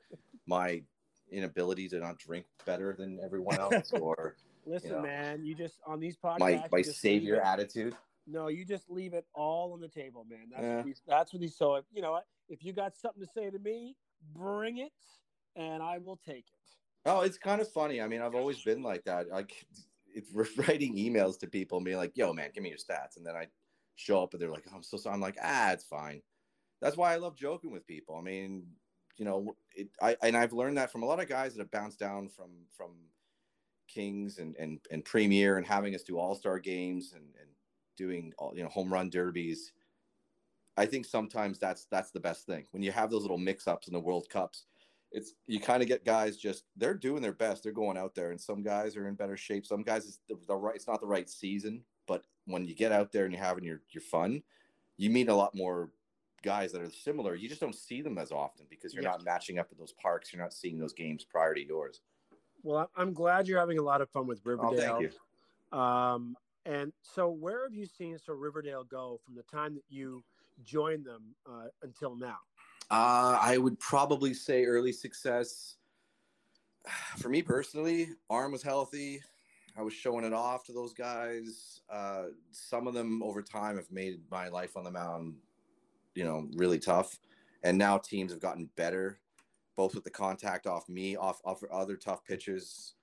my 0.47 0.83
inability 1.31 1.89
to 1.89 1.99
not 1.99 2.19
drink 2.19 2.47
better 2.65 2.95
than 2.99 3.21
everyone 3.25 3.59
else, 3.61 3.93
or 3.93 4.37
Listen, 4.67 4.91
you 4.91 4.97
know, 4.97 5.03
man, 5.03 5.45
you 5.45 5.55
just 5.55 5.79
on 5.87 6.01
these 6.01 6.17
podcasts. 6.17 6.39
my 6.39 6.69
my 6.71 6.83
savior 6.83 7.41
attitude? 7.41 7.97
No, 8.27 8.49
you 8.49 8.65
just 8.65 8.91
leave 8.91 9.15
it 9.15 9.25
all 9.35 9.73
on 9.73 9.81
the 9.81 9.89
table, 9.89 10.27
man. 10.29 10.49
That's 10.51 10.63
Yeah. 10.63 10.77
what 10.77 10.85
these, 10.87 11.03
that's 11.07 11.33
what. 11.33 11.49
So 11.51 11.83
you 11.93 12.03
know, 12.03 12.21
if 12.49 12.65
you 12.65 12.73
got 12.73 12.97
something 12.97 13.25
to 13.25 13.33
say 13.33 13.51
to 13.51 13.59
me, 13.59 13.97
bring 14.35 14.79
it, 14.79 14.93
and 15.55 15.83
I 15.83 15.99
will 15.99 16.17
take 16.17 16.47
it. 16.49 16.61
Oh, 17.05 17.21
it's 17.21 17.39
kind 17.39 17.61
of 17.61 17.71
funny. 17.71 18.01
I 18.01 18.09
mean, 18.09 18.21
I've 18.21 18.35
always 18.35 18.61
been 18.63 18.83
like 18.83 19.05
that. 19.05 19.29
Like, 19.29 19.65
it's 20.13 20.33
writing 20.59 20.97
emails 20.97 21.39
to 21.41 21.47
people 21.47 21.79
and 21.79 21.85
being 21.85 21.97
like, 21.99 22.17
"Yo, 22.17 22.33
man, 22.33 22.51
give 22.53 22.65
me 22.65 22.71
your 22.71 22.79
stats," 22.79 23.17
and 23.17 23.25
then 23.25 23.37
I 23.37 23.47
show 23.95 24.23
up 24.23 24.35
and 24.35 24.43
they're 24.43 24.51
like, 24.51 24.67
"I'm 24.75 24.83
so 24.83 24.97
sorry." 24.97 25.15
I'm 25.15 25.21
like, 25.21 25.39
"Ah, 25.41 25.71
it's 25.73 25.85
fine." 25.85 26.23
That's 26.81 26.97
why 26.97 27.13
I 27.13 27.17
love 27.17 27.37
joking 27.37 27.71
with 27.71 27.87
people. 27.87 28.17
I 28.17 28.23
mean, 28.23 28.67
you 29.17 29.25
know, 29.25 29.57
it, 29.75 29.89
I 30.01 30.17
and 30.23 30.37
I've 30.37 30.53
learned 30.53 30.79
that 30.79 30.93
from 30.93 31.03
a 31.03 31.07
lot 31.07 31.21
of 31.21 31.29
guys 31.29 31.55
that 31.55 31.61
have 31.61 31.71
bounced 31.71 31.99
down 31.99 32.29
from 32.29 32.51
from 32.77 32.91
Kings 33.89 34.39
and 34.39 34.57
and 34.57 34.81
and 34.91 35.05
Premier 35.05 35.57
and 35.57 35.67
having 35.67 35.95
us 35.95 36.03
do 36.03 36.19
All 36.19 36.35
Star 36.35 36.59
games 36.59 37.13
and 37.15 37.25
and 37.41 37.51
doing 37.97 38.33
all 38.39 38.53
you 38.55 38.63
know 38.63 38.69
home 38.69 38.93
run 38.93 39.11
derbies. 39.11 39.73
I 40.77 40.87
think 40.87 41.07
sometimes 41.07 41.59
that's 41.59 41.87
that's 41.87 42.11
the 42.11 42.21
best 42.21 42.47
thing 42.47 42.67
when 42.73 42.83
you 42.83 42.93
have 42.93 43.11
those 43.11 43.23
little 43.23 43.39
mix 43.39 43.67
ups 43.67 43.89
in 43.89 43.95
the 43.95 44.01
World 44.01 44.29
Cups. 44.29 44.65
It's 45.13 45.35
you 45.47 45.61
kind 45.61 45.83
of 45.83 45.89
get 45.89 46.05
guys 46.05 46.37
just 46.37 46.65
they're 46.77 46.95
doing 46.95 47.23
their 47.23 47.33
best. 47.33 47.63
They're 47.63 47.73
going 47.73 47.97
out 47.97 48.15
there, 48.15 48.33
and 48.33 48.41
some 48.41 48.63
guys 48.63 48.97
are 48.97 49.09
in 49.09 49.15
better 49.15 49.37
shape. 49.37 49.65
Some 49.65 49.83
guys 49.83 50.07
it's 50.07 50.19
the, 50.29 50.37
the 50.47 50.55
right. 50.55 50.75
It's 50.75 50.89
not 50.89 51.01
the 51.01 51.07
right 51.07 51.31
season, 51.31 51.83
but 52.07 52.25
when 52.45 52.67
you 52.67 52.75
get 52.75 52.93
out 52.93 53.13
there 53.13 53.25
and 53.25 53.33
you're 53.33 53.43
having 53.43 53.65
your 53.65 53.81
your 53.91 54.03
fun, 54.03 54.43
you 54.99 55.09
meet 55.09 55.29
a 55.29 55.35
lot 55.35 55.55
more 55.55 55.91
guys 56.47 56.71
that 56.73 56.81
are 56.81 56.91
similar. 56.91 57.35
You 57.35 57.49
just 57.49 57.61
don't 57.61 57.75
see 57.75 58.01
them 58.01 58.17
as 58.19 58.31
often 58.31 58.67
because 58.71 58.95
you're 58.95 59.03
Yeah. 59.03 59.11
not 59.11 59.25
matching 59.25 59.59
up 59.59 59.67
at 59.73 59.79
those 59.79 59.93
parks. 59.93 60.33
You're 60.33 60.41
not 60.41 60.55
seeing 60.55 60.79
those 60.79 60.93
games 60.93 61.25
prior 61.25 61.53
to 61.55 61.61
yours. 61.61 62.01
Well, 62.63 62.89
I'm 62.97 63.13
glad 63.13 63.49
you're 63.49 63.59
having 63.59 63.79
a 63.79 63.83
lot 63.83 64.01
of 64.01 64.09
fun 64.11 64.29
with 64.29 64.41
Oh, 64.45 64.51
Riverdale. 64.51 64.99
thank 65.01 65.13
you. 65.73 65.79
Um, 65.79 66.37
and 66.65 66.93
so, 67.03 67.29
where 67.29 67.65
have 67.65 67.75
you 67.75 67.85
seen 67.85 68.17
so 68.19 68.33
Riverdale 68.33 68.85
go 68.85 69.21
from 69.25 69.35
the 69.35 69.43
time 69.43 69.75
that 69.75 69.85
you 69.89 70.25
joined 70.63 71.05
them 71.05 71.35
uh, 71.45 71.67
until 71.83 72.15
now? 72.17 72.39
Uh, 72.93 73.39
I 73.41 73.59
would 73.59 73.79
probably 73.81 74.33
say 74.33 74.65
early 74.65 74.93
success. 74.93 75.79
For 77.19 77.29
me 77.29 77.43
personally, 77.43 78.11
arm 78.31 78.53
was 78.53 78.63
healthy. 78.63 79.21
I 79.77 79.83
was 79.83 79.93
showing 79.93 80.25
it 80.25 80.33
off 80.33 80.65
to 80.65 80.73
those 80.73 80.95
guys. 80.95 81.83
Uh, 81.91 82.27
some 82.53 82.87
of 82.87 82.95
them 82.95 83.23
over 83.23 83.43
time 83.43 83.77
have 83.77 83.91
made 83.91 84.21
my 84.31 84.49
life 84.49 84.77
on 84.77 84.85
the 84.85 84.91
mound, 84.91 85.35
you 86.17 86.25
know, 86.25 86.49
really 86.55 86.79
tough. 86.79 87.19
And 87.63 87.79
now 87.79 87.99
teams 87.99 88.33
have 88.33 88.41
gotten 88.41 88.71
better, 88.77 89.19
both 89.77 89.95
with 89.95 90.05
the 90.05 90.11
contact 90.11 90.67
off 90.67 90.89
me, 90.89 91.17
off 91.17 91.41
off 91.45 91.63
other 91.71 91.97
tough 91.97 92.25
pitches. 92.25 92.95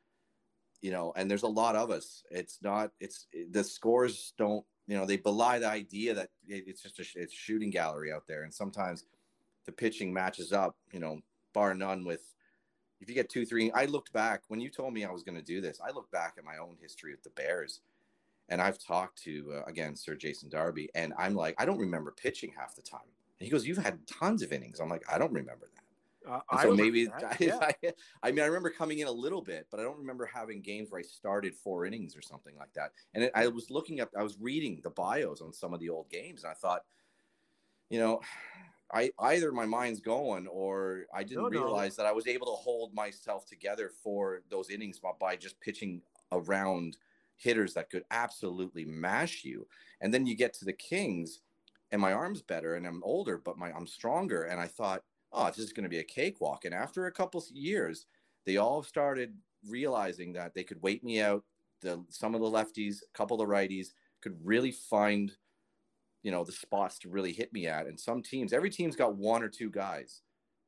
You 0.82 0.92
know, 0.92 1.14
and 1.16 1.32
there's 1.32 1.44
a 1.44 1.48
lot 1.48 1.76
of 1.76 1.92
us. 1.92 2.24
It's 2.30 2.60
not. 2.62 2.92
It's 3.00 3.28
the 3.52 3.64
scores 3.64 4.34
don't. 4.38 4.66
You 4.88 4.98
know, 4.98 5.06
they 5.06 5.16
belie 5.16 5.60
the 5.60 5.70
idea 5.70 6.14
that 6.14 6.30
it, 6.46 6.66
it's 6.68 6.82
just 6.82 7.00
a 7.00 7.06
it's 7.16 7.34
shooting 7.34 7.70
gallery 7.70 8.12
out 8.12 8.28
there, 8.28 8.44
and 8.44 8.54
sometimes 8.54 9.06
the 9.66 9.72
pitching 9.72 10.14
matches 10.14 10.52
up, 10.52 10.76
you 10.92 11.00
know, 11.00 11.20
bar 11.54 11.74
none 11.74 12.04
with 12.04 12.34
if 13.00 13.10
you 13.10 13.16
get 13.16 13.30
two, 13.30 13.46
three. 13.46 13.72
I 13.72 13.86
looked 13.86 14.14
back 14.14 14.44
when 14.48 14.60
you 14.60 14.70
told 14.70 14.94
me 14.94 15.06
I 15.06 15.12
was 15.12 15.24
going 15.24 15.38
to 15.38 15.44
do 15.44 15.62
this. 15.62 15.80
I 15.86 15.92
looked 15.92 16.12
back 16.12 16.36
at 16.38 16.46
my 16.46 16.58
own 16.58 16.78
history 16.82 17.12
with 17.12 17.24
the 17.24 17.30
Bears, 17.32 17.82
and 18.50 18.62
I've 18.62 18.78
talked 18.78 19.22
to 19.24 19.54
uh, 19.56 19.64
again 19.66 19.96
Sir 19.96 20.16
Jason 20.16 20.50
Darby, 20.50 20.90
and 20.96 21.14
I'm 21.18 21.36
like, 21.36 21.56
I 21.58 21.66
don't 21.66 21.80
remember 21.80 22.12
pitching 22.12 22.52
half 22.58 22.76
the 22.76 22.82
time. 22.82 23.02
And 23.40 23.46
he 23.46 23.50
goes, 23.50 23.66
"You've 23.66 23.78
had 23.78 24.06
tons 24.08 24.42
of 24.42 24.52
innings." 24.52 24.80
I'm 24.80 24.90
like, 24.90 25.04
I 25.12 25.18
don't 25.18 25.34
remember 25.34 25.70
that. 25.74 25.84
Uh, 26.30 26.40
I 26.50 26.64
so 26.64 26.76
maybe 26.76 27.10
I, 27.12 27.36
yeah. 27.40 27.72
I, 28.22 28.32
mean, 28.32 28.40
I 28.40 28.46
remember 28.46 28.70
coming 28.70 29.00
in 29.00 29.08
a 29.08 29.12
little 29.12 29.42
bit, 29.42 29.68
but 29.70 29.80
I 29.80 29.84
don't 29.84 29.98
remember 29.98 30.26
having 30.26 30.62
games 30.62 30.90
where 30.90 31.00
I 31.00 31.04
started 31.04 31.56
four 31.56 31.86
innings 31.86 32.16
or 32.16 32.22
something 32.22 32.56
like 32.58 32.74
that. 32.74 32.92
And 33.14 33.26
it, 33.26 33.32
I 33.36 33.48
was 33.48 33.70
looking 33.70 34.00
up, 34.00 34.10
I 34.18 34.24
was 34.24 34.38
reading 34.40 34.80
the 34.84 34.90
bios 34.90 35.42
on 35.42 35.52
some 35.52 35.74
of 35.74 35.80
the 35.80 35.90
old 35.90 36.10
games, 36.10 36.44
and 36.44 36.52
I 36.52 36.54
thought, 36.54 36.84
you 37.90 38.00
know, 38.00 38.22
I 38.94 39.12
either 39.20 39.52
my 39.52 39.66
mind's 39.66 40.00
going 40.00 40.48
or 40.48 41.06
I 41.14 41.24
didn't 41.24 41.44
No, 41.44 41.50
no. 41.50 41.62
realize 41.64 41.96
that 41.96 42.06
I 42.06 42.12
was 42.12 42.28
able 42.28 42.48
to 42.48 42.54
hold 42.54 42.94
myself 42.94 43.46
together 43.46 43.92
for 44.04 44.42
those 44.50 44.70
innings 44.70 45.00
by, 45.00 45.12
by 45.20 45.36
just 45.36 45.60
pitching 45.60 46.02
around 46.32 46.98
hitters 47.38 47.74
that 47.74 47.90
could 47.90 48.04
absolutely 48.12 48.86
mash 48.86 49.44
you. 49.44 49.68
And 50.02 50.14
then 50.14 50.26
you 50.26 50.36
get 50.36 50.54
to 50.56 50.66
the 50.66 50.74
Kings, 50.74 51.40
and 51.92 52.02
my 52.02 52.14
arm's 52.14 52.42
better, 52.42 52.76
and 52.76 52.88
I'm 52.88 53.04
older, 53.04 53.38
but 53.38 53.58
my 53.58 53.72
I'm 53.72 53.88
stronger. 53.88 54.44
And 54.44 54.60
I 54.60 54.68
thought, 54.68 55.04
oh, 55.32 55.48
this 55.48 55.60
is 55.60 55.74
going 55.74 55.84
to 55.84 55.90
be 55.90 56.00
a 56.00 56.04
cakewalk. 56.04 56.66
And 56.66 56.74
after 56.74 57.06
a 57.06 57.12
couple 57.12 57.44
years, 57.52 58.06
they 58.46 58.58
all 58.58 58.84
started 58.84 59.36
realizing 59.68 60.34
that 60.34 60.54
they 60.54 60.64
could 60.64 60.82
wait 60.82 61.04
me 61.04 61.22
out. 61.22 61.44
The 61.82 62.04
some 62.10 62.36
of 62.36 62.42
the 62.42 62.48
lefties, 62.48 62.98
a 63.04 63.18
couple 63.18 63.40
of 63.40 63.48
the 63.48 63.54
righties 63.54 63.88
could 64.22 64.38
really 64.44 64.72
find, 64.72 65.32
you 66.24 66.32
know, 66.32 66.44
the 66.44 66.52
spots 66.52 66.98
to 67.00 67.10
really 67.10 67.34
hit 67.34 67.52
me 67.54 67.68
at. 67.68 67.88
And 67.88 68.00
some 68.00 68.22
teams, 68.22 68.54
every 68.54 68.70
team's 68.70 68.96
got 68.96 69.16
one 69.16 69.44
or 69.44 69.50
two 69.50 69.70
guys. 69.70 70.22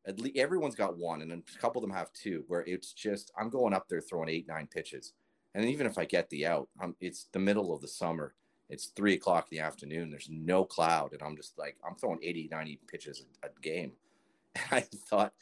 At 0.07 0.19
least 0.19 0.37
everyone's 0.37 0.75
got 0.75 0.97
one, 0.97 1.21
and 1.21 1.31
a 1.31 1.59
couple 1.59 1.81
of 1.81 1.87
them 1.87 1.97
have 1.97 2.13
two. 2.13 2.43
Where 2.47 2.61
it's 2.61 2.93
just 2.93 3.31
I'm 3.39 3.49
going 3.49 3.73
up 3.73 3.87
there 3.89 4.01
throwing 4.01 4.29
eight, 4.29 4.47
nine 4.47 4.67
pitches, 4.71 5.13
and 5.55 5.65
even 5.65 5.87
if 5.87 5.97
I 5.97 6.03
get 6.03 6.29
the 6.29 6.45
out, 6.45 6.67
I'm, 6.79 6.95
it's 6.99 7.27
the 7.31 7.39
middle 7.39 7.73
of 7.73 7.81
the 7.81 7.87
summer. 7.87 8.35
It's 8.69 8.87
three 8.87 9.13
o'clock 9.13 9.47
in 9.49 9.57
the 9.57 9.63
afternoon. 9.63 10.11
There's 10.11 10.29
no 10.29 10.65
cloud, 10.65 11.13
and 11.13 11.21
I'm 11.23 11.37
just 11.37 11.57
like 11.57 11.77
I'm 11.87 11.95
throwing 11.95 12.19
80, 12.21 12.49
90 12.51 12.79
pitches 12.87 13.25
a, 13.41 13.47
a 13.47 13.49
game. 13.61 13.93
I 14.71 14.81
thought 14.81 15.33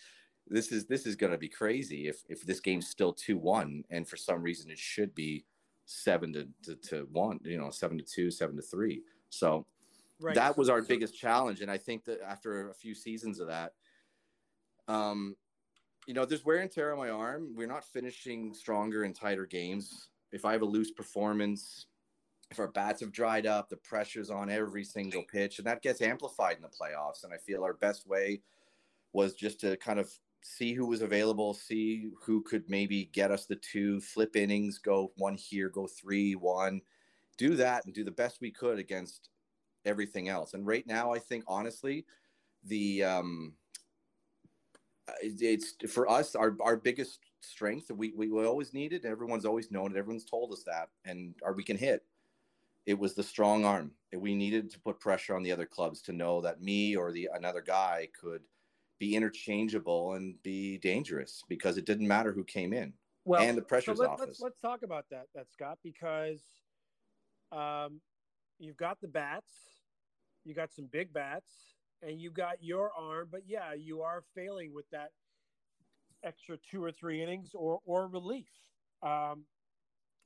this 0.48 0.72
is 0.72 0.86
this 0.86 1.08
is 1.08 1.16
going 1.16 1.32
to 1.32 1.38
be 1.38 1.50
crazy 1.50 2.08
if 2.08 2.24
if 2.30 2.46
this 2.46 2.60
game's 2.60 2.88
still 2.88 3.12
two 3.12 3.38
one, 3.38 3.84
and 3.90 4.08
for 4.08 4.18
some 4.18 4.44
reason 4.44 4.70
it 4.70 4.78
should 4.78 5.16
be 5.16 5.46
seven 5.86 6.32
to, 6.34 6.48
to 6.64 6.76
to 6.90 7.08
one, 7.12 7.40
you 7.44 7.58
know, 7.58 7.72
seven 7.72 7.98
to 7.98 8.04
two, 8.04 8.30
seven 8.30 8.56
to 8.56 8.62
three. 8.62 9.02
So 9.30 9.66
Right. 10.20 10.36
that 10.36 10.58
was 10.58 10.70
our 10.70 10.82
biggest 10.82 11.18
challenge, 11.18 11.62
and 11.62 11.70
I 11.70 11.78
think 11.78 12.06
that 12.06 12.22
after 12.22 12.70
a 12.70 12.74
few 12.74 12.96
seasons 12.96 13.40
of 13.40 13.48
that, 13.48 13.74
um, 14.88 15.36
you 16.08 16.14
know, 16.14 16.26
there's 16.26 16.46
wear 16.46 16.58
and 16.58 16.72
tear 16.72 16.92
on 16.92 16.98
my 16.98 17.10
arm. 17.10 17.54
We're 17.56 17.68
not 17.68 17.86
finishing 17.86 18.54
stronger 18.54 19.04
and 19.04 19.16
tighter 19.16 19.46
games. 19.46 20.10
If 20.32 20.46
I 20.46 20.52
have 20.52 20.62
a 20.62 20.66
loose 20.66 20.92
performance, 20.92 21.88
if 22.52 22.60
our 22.60 22.68
bats 22.68 23.02
have 23.02 23.12
dried 23.12 23.46
up, 23.46 23.70
the 23.70 23.78
pressure's 23.78 24.30
on 24.30 24.50
every 24.50 24.84
single 24.84 25.24
pitch, 25.24 25.58
and 25.58 25.68
that 25.68 25.82
gets 25.82 26.02
amplified 26.02 26.58
in 26.58 26.62
the 26.62 26.68
playoffs. 26.68 27.24
And 27.24 27.34
I 27.34 27.38
feel 27.38 27.64
our 27.64 27.74
best 27.74 28.08
way 28.08 28.42
was 29.14 29.34
just 29.34 29.60
to 29.62 29.78
kind 29.78 30.00
of 30.00 30.12
see 30.44 30.74
who 30.74 30.86
was 30.86 31.02
available, 31.02 31.54
see 31.54 32.10
who 32.22 32.42
could 32.42 32.70
maybe 32.70 33.10
get 33.14 33.32
us 33.32 33.46
the 33.46 33.56
two, 33.56 34.02
flip 34.02 34.36
innings, 34.36 34.78
go 34.78 35.14
one 35.18 35.36
here, 35.36 35.70
go 35.70 35.88
three, 35.88 36.36
one, 36.36 36.82
do 37.38 37.56
that, 37.56 37.86
and 37.86 37.94
do 37.94 38.04
the 38.04 38.12
best 38.12 38.42
we 38.42 38.52
could 38.52 38.78
against 38.78 39.30
everything 39.86 40.30
else. 40.30 40.54
And 40.54 40.66
right 40.66 40.86
now, 40.86 41.14
I 41.14 41.20
think 41.20 41.44
honestly, 41.48 42.06
the 42.66 43.04
um, 43.04 43.54
it's 45.22 45.76
for 45.90 46.10
us 46.10 46.36
our 46.36 46.56
our 46.62 46.78
biggest 46.78 47.20
strength. 47.42 47.92
We 47.92 48.14
we 48.16 48.30
we 48.30 48.46
always 48.46 48.74
needed. 48.74 49.06
Everyone's 49.06 49.46
always 49.46 49.72
known 49.72 49.92
it. 49.92 49.98
Everyone's 49.98 50.26
told 50.26 50.52
us 50.52 50.64
that, 50.64 50.90
and 51.06 51.36
our 51.44 51.54
we 51.54 51.64
can 51.64 51.78
hit. 51.78 52.04
It 52.86 53.00
was 53.00 53.14
the 53.14 53.24
strong 53.24 53.64
arm. 53.64 53.92
We 54.14 54.36
needed 54.36 54.70
to 54.72 54.80
put 54.80 55.00
pressure 55.00 55.36
on 55.36 55.44
the 55.44 55.52
other 55.52 55.66
clubs 55.66 56.02
to 56.04 56.14
know 56.14 56.42
that 56.42 56.62
me 56.62 56.96
or 56.96 57.12
the 57.12 57.30
another 57.34 57.62
guy 57.62 58.10
could 58.20 58.42
be 59.00 59.16
interchangeable 59.16 60.14
and 60.14 60.42
be 60.44 60.78
dangerous 60.78 61.44
because 61.48 61.78
it 61.78 61.86
didn't 61.86 62.08
matter 62.08 62.32
who 62.32 62.44
came 62.44 62.74
in. 62.74 62.94
well, 63.26 63.42
and 63.42 63.58
the 63.58 63.62
pressure's 63.62 63.98
so 63.98 64.04
let, 64.04 64.12
off 64.12 64.20
let's 64.20 64.40
let's 64.42 64.60
talk 64.60 64.84
about 64.84 65.06
that, 65.12 65.26
that 65.34 65.52
Scott, 65.52 65.78
because 65.84 66.42
um, 67.52 68.02
you've 68.60 68.78
got 68.78 69.00
the 69.02 69.08
bats, 69.08 69.54
you 70.44 70.54
got 70.54 70.74
some 70.74 70.88
big 70.92 71.14
bats, 71.14 71.73
and 72.06 72.20
you 72.20 72.30
got 72.30 72.62
your 72.62 72.92
arm, 72.98 73.28
but 73.32 73.42
yeah, 73.48 73.74
you 73.74 74.02
are 74.02 74.24
failing 74.36 74.74
with 74.74 74.90
that 74.92 75.12
extra 76.24 76.58
two 76.70 76.84
or 76.84 76.92
three 76.92 77.22
innings 77.22 77.52
or 77.54 77.80
or 77.86 78.08
relief. 78.08 78.48
Um, 79.02 79.44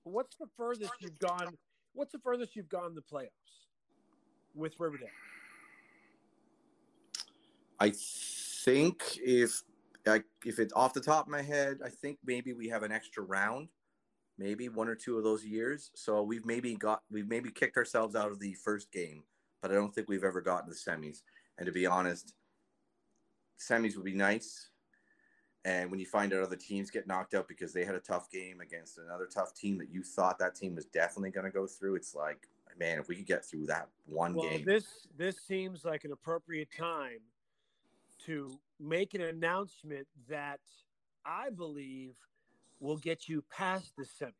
what's 0.03 0.35
the 0.35 0.47
furthest 0.55 0.93
you've 0.99 1.19
gone? 1.19 1.57
What's 1.93 2.11
the 2.11 2.19
furthest 2.19 2.55
you've 2.55 2.69
gone 2.69 2.87
in 2.87 2.95
the 2.95 3.01
playoffs 3.01 3.67
with 4.53 4.73
Riverdale? 4.79 5.07
I 7.79 7.91
think 8.63 9.19
if 9.23 9.61
if 10.45 10.59
it's 10.59 10.73
off 10.73 10.93
the 10.93 11.01
top 11.01 11.25
of 11.25 11.31
my 11.31 11.41
head, 11.41 11.79
I 11.83 11.89
think 11.89 12.17
maybe 12.25 12.53
we 12.53 12.69
have 12.69 12.83
an 12.83 12.91
extra 12.91 13.23
round, 13.23 13.67
maybe 14.37 14.69
one 14.69 14.87
or 14.87 14.95
two 14.95 15.17
of 15.17 15.23
those 15.23 15.43
years. 15.43 15.91
So 15.95 16.23
we've 16.23 16.45
maybe 16.45 16.75
got 16.75 17.01
we've 17.11 17.27
maybe 17.27 17.51
kicked 17.51 17.77
ourselves 17.77 18.15
out 18.15 18.31
of 18.31 18.39
the 18.39 18.53
first 18.53 18.91
game, 18.91 19.23
but 19.61 19.71
I 19.71 19.73
don't 19.73 19.93
think 19.93 20.09
we've 20.09 20.23
ever 20.23 20.41
gotten 20.41 20.69
to 20.69 20.73
the 20.73 20.91
semis. 20.91 21.21
And 21.57 21.65
to 21.65 21.71
be 21.71 21.85
honest, 21.85 22.33
semis 23.59 23.95
would 23.95 24.05
be 24.05 24.13
nice. 24.13 24.69
And 25.65 25.91
when 25.91 25.99
you 25.99 26.05
find 26.05 26.33
out 26.33 26.43
other 26.43 26.55
teams 26.55 26.91
get 26.91 27.07
knocked 27.07 27.33
out 27.33 27.47
because 27.47 27.73
they 27.73 27.83
had 27.83 27.95
a 27.95 27.99
tough 27.99 28.29
game 28.31 28.61
against 28.61 28.99
another 28.99 29.27
tough 29.31 29.53
team 29.53 29.77
that 29.79 29.89
you 29.91 30.03
thought 30.03 30.39
that 30.39 30.55
team 30.55 30.75
was 30.75 30.85
definitely 30.85 31.31
going 31.31 31.45
to 31.45 31.51
go 31.51 31.67
through, 31.67 31.95
it's 31.95 32.15
like 32.15 32.47
man, 32.79 32.99
if 32.99 33.07
we 33.07 33.15
could 33.15 33.25
get 33.25 33.45
through 33.45 33.65
that 33.67 33.87
one 34.05 34.33
well, 34.33 34.49
game. 34.49 34.63
this 34.65 35.07
this 35.17 35.37
seems 35.39 35.83
like 35.85 36.03
an 36.03 36.11
appropriate 36.11 36.69
time 36.77 37.19
to 38.25 38.59
make 38.79 39.13
an 39.13 39.21
announcement 39.21 40.07
that 40.29 40.59
I 41.25 41.49
believe 41.49 42.15
will 42.79 42.97
get 42.97 43.27
you 43.27 43.43
past 43.49 43.93
the 43.97 44.03
semis. 44.03 44.33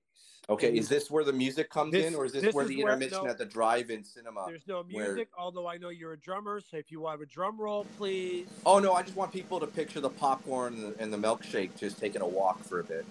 Okay, 0.50 0.74
is 0.78 0.88
this 0.88 1.12
where 1.12 1.26
the 1.26 1.34
music 1.34 1.70
comes 1.70 1.92
This- 1.92 2.06
in, 2.06 2.16
or 2.16 2.24
is 2.24 2.32
this, 2.32 2.42
this 2.42 2.54
where 2.56 2.64
is 2.64 2.70
the 2.70 2.82
where- 2.82 2.94
intermission 2.94 3.26
no. 3.26 3.30
at 3.30 3.38
the 3.38 3.46
drive-in 3.46 4.06
cinema? 4.06 4.46
There's 4.48 4.66
no 4.66 4.82
where- 4.90 5.08
music, 5.10 5.28
although 5.38 5.68
I 5.68 5.78
know 5.78 5.90
you're 5.90 6.14
a 6.14 6.18
drummer. 6.18 6.62
So 6.62 6.78
if 6.78 6.90
you 6.90 7.02
want 7.02 7.22
a 7.22 7.26
drum 7.26 7.60
roll, 7.60 7.86
please. 7.98 8.48
Oh 8.66 8.80
no, 8.80 8.94
I 8.94 9.04
just 9.04 9.18
want 9.18 9.34
people 9.34 9.60
to 9.60 9.68
picture 9.68 10.00
the 10.00 10.10
popcorn 10.10 10.96
and 11.00 11.12
the, 11.12 11.18
milkshake 11.18 11.76
just 11.78 12.00
taking 12.00 12.22
a 12.22 12.28
walk 12.28 12.64
for 12.64 12.80
a 12.80 12.84
bit. 12.86 13.06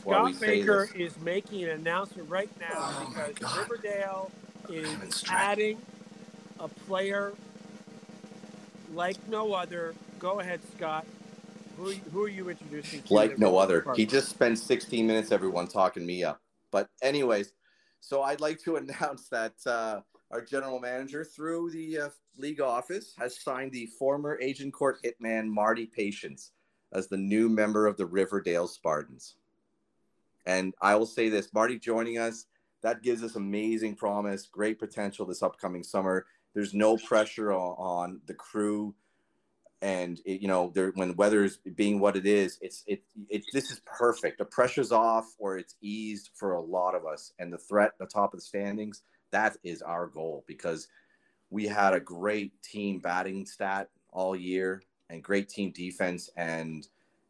Scott 0.00 0.40
Baker 0.40 0.88
is 0.96 1.16
making 1.20 1.62
an 1.62 1.70
announcement 1.70 2.28
right 2.28 2.50
now 2.58 2.70
Oh, 2.74 3.12
because 3.28 3.56
Riverdale 3.58 4.32
is 4.68 4.88
I'm 4.88 5.02
in 5.02 5.10
stress. 5.12 5.38
adding 5.40 5.78
a 6.58 6.66
player 6.66 7.34
like 8.94 9.16
no 9.28 9.52
other. 9.52 9.94
Go 10.18 10.40
ahead, 10.40 10.60
Scott. 10.76 11.06
Who, 11.76 11.92
who 12.12 12.24
are 12.24 12.28
you 12.28 12.48
introducing? 12.48 13.02
to 13.02 13.14
like 13.14 13.38
no 13.38 13.56
other. 13.58 13.86
He 13.94 14.04
just 14.06 14.28
spent 14.28 14.58
16 14.58 15.06
minutes, 15.06 15.30
everyone 15.30 15.68
talking 15.68 16.04
me 16.04 16.24
up. 16.24 16.40
But 16.70 16.88
anyways, 17.02 17.52
so 18.00 18.22
I'd 18.22 18.40
like 18.40 18.58
to 18.64 18.76
announce 18.76 19.28
that 19.28 19.54
uh, 19.66 20.00
our 20.30 20.44
general 20.44 20.80
manager, 20.80 21.24
through 21.24 21.70
the 21.70 21.98
uh, 21.98 22.08
league 22.36 22.60
office, 22.60 23.14
has 23.18 23.42
signed 23.42 23.72
the 23.72 23.86
former 23.98 24.38
Agincourt 24.42 24.98
hitman 25.02 25.48
Marty 25.48 25.86
Patience 25.86 26.52
as 26.92 27.08
the 27.08 27.16
new 27.16 27.48
member 27.48 27.86
of 27.86 27.96
the 27.96 28.06
Riverdale 28.06 28.66
Spartans. 28.66 29.36
And 30.46 30.74
I 30.80 30.94
will 30.96 31.06
say 31.06 31.28
this: 31.28 31.52
Marty 31.52 31.78
joining 31.78 32.18
us, 32.18 32.46
that 32.82 33.02
gives 33.02 33.22
us 33.22 33.36
amazing 33.36 33.96
promise, 33.96 34.46
great 34.46 34.78
potential 34.78 35.26
this 35.26 35.42
upcoming 35.42 35.82
summer. 35.82 36.26
There's 36.54 36.74
no 36.74 36.96
pressure 36.96 37.52
on, 37.52 37.76
on 37.78 38.20
the 38.26 38.34
crew 38.34 38.94
and 39.82 40.20
it, 40.26 40.40
you 40.40 40.48
know 40.48 40.70
there 40.74 40.90
when 40.94 41.16
weather 41.16 41.44
is 41.44 41.56
being 41.74 42.00
what 42.00 42.16
it 42.16 42.26
is 42.26 42.58
it's 42.60 42.84
it, 42.86 43.02
it 43.28 43.44
this 43.52 43.70
is 43.70 43.80
perfect. 43.86 44.38
The 44.38 44.44
pressure's 44.44 44.92
off 44.92 45.34
or 45.38 45.56
it's 45.56 45.76
eased 45.80 46.30
for 46.34 46.52
a 46.52 46.60
lot 46.60 46.94
of 46.94 47.06
us. 47.06 47.32
And 47.38 47.52
the 47.52 47.58
threat 47.58 47.92
the 47.98 48.06
top 48.06 48.34
of 48.34 48.40
the 48.40 48.44
standings 48.44 49.02
that 49.30 49.56
is 49.62 49.80
our 49.82 50.06
goal 50.06 50.44
because 50.46 50.88
we 51.50 51.66
had 51.66 51.94
a 51.94 52.00
great 52.00 52.60
team 52.62 52.98
batting 52.98 53.46
stat 53.46 53.88
all 54.12 54.36
year 54.36 54.82
and 55.08 55.22
great 55.22 55.48
team 55.48 55.70
defense. 55.72 56.30
And 56.36 56.86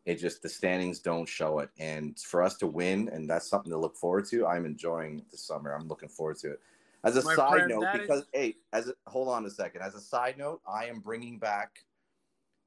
it 0.06 0.16
just 0.16 0.42
the 0.42 0.48
standings 0.48 0.98
don't 0.98 1.28
show 1.28 1.60
it. 1.60 1.70
And 1.78 2.18
for 2.18 2.42
us 2.42 2.56
to 2.58 2.66
win 2.66 3.08
and 3.12 3.28
that's 3.30 3.48
something 3.48 3.70
to 3.70 3.78
look 3.78 3.96
forward 3.96 4.26
to 4.26 4.46
i'm 4.46 4.66
enjoying 4.66 5.22
the 5.30 5.36
summer. 5.38 5.72
I'm 5.72 5.86
looking 5.86 6.08
forward 6.08 6.38
to 6.38 6.52
it. 6.52 6.60
As 7.04 7.16
a 7.16 7.22
My 7.24 7.34
side 7.34 7.50
friend, 7.52 7.68
note 7.68 7.82
that 7.82 7.94
is- 7.96 8.00
because 8.00 8.24
hey 8.32 8.56
as 8.72 8.88
a, 8.88 8.94
hold 9.06 9.28
on 9.28 9.46
a 9.46 9.50
second. 9.50 9.82
As 9.82 9.94
a 9.94 10.00
side 10.00 10.36
note 10.36 10.60
i 10.68 10.86
am 10.86 10.98
bringing 10.98 11.38
back 11.38 11.84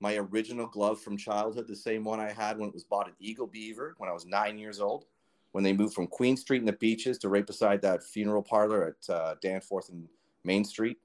my 0.03 0.17
original 0.17 0.67
glove 0.67 0.99
from 0.99 1.15
childhood, 1.15 1.65
the 1.65 1.75
same 1.75 2.03
one 2.03 2.19
I 2.19 2.29
had 2.29 2.57
when 2.57 2.67
it 2.67 2.73
was 2.73 2.83
bought 2.83 3.07
at 3.07 3.13
Eagle 3.21 3.47
Beaver 3.47 3.95
when 3.99 4.09
I 4.09 4.13
was 4.13 4.25
nine 4.25 4.57
years 4.57 4.81
old, 4.81 5.05
when 5.53 5.63
they 5.63 5.71
moved 5.71 5.93
from 5.93 6.07
Queen 6.07 6.35
Street 6.35 6.59
in 6.59 6.65
the 6.65 6.73
beaches 6.73 7.17
to 7.19 7.29
right 7.29 7.47
beside 7.47 7.81
that 7.83 8.03
funeral 8.03 8.43
parlor 8.43 8.83
at 8.83 9.09
uh, 9.09 9.35
Danforth 9.41 9.87
and 9.87 10.09
Main 10.43 10.65
Street. 10.65 10.97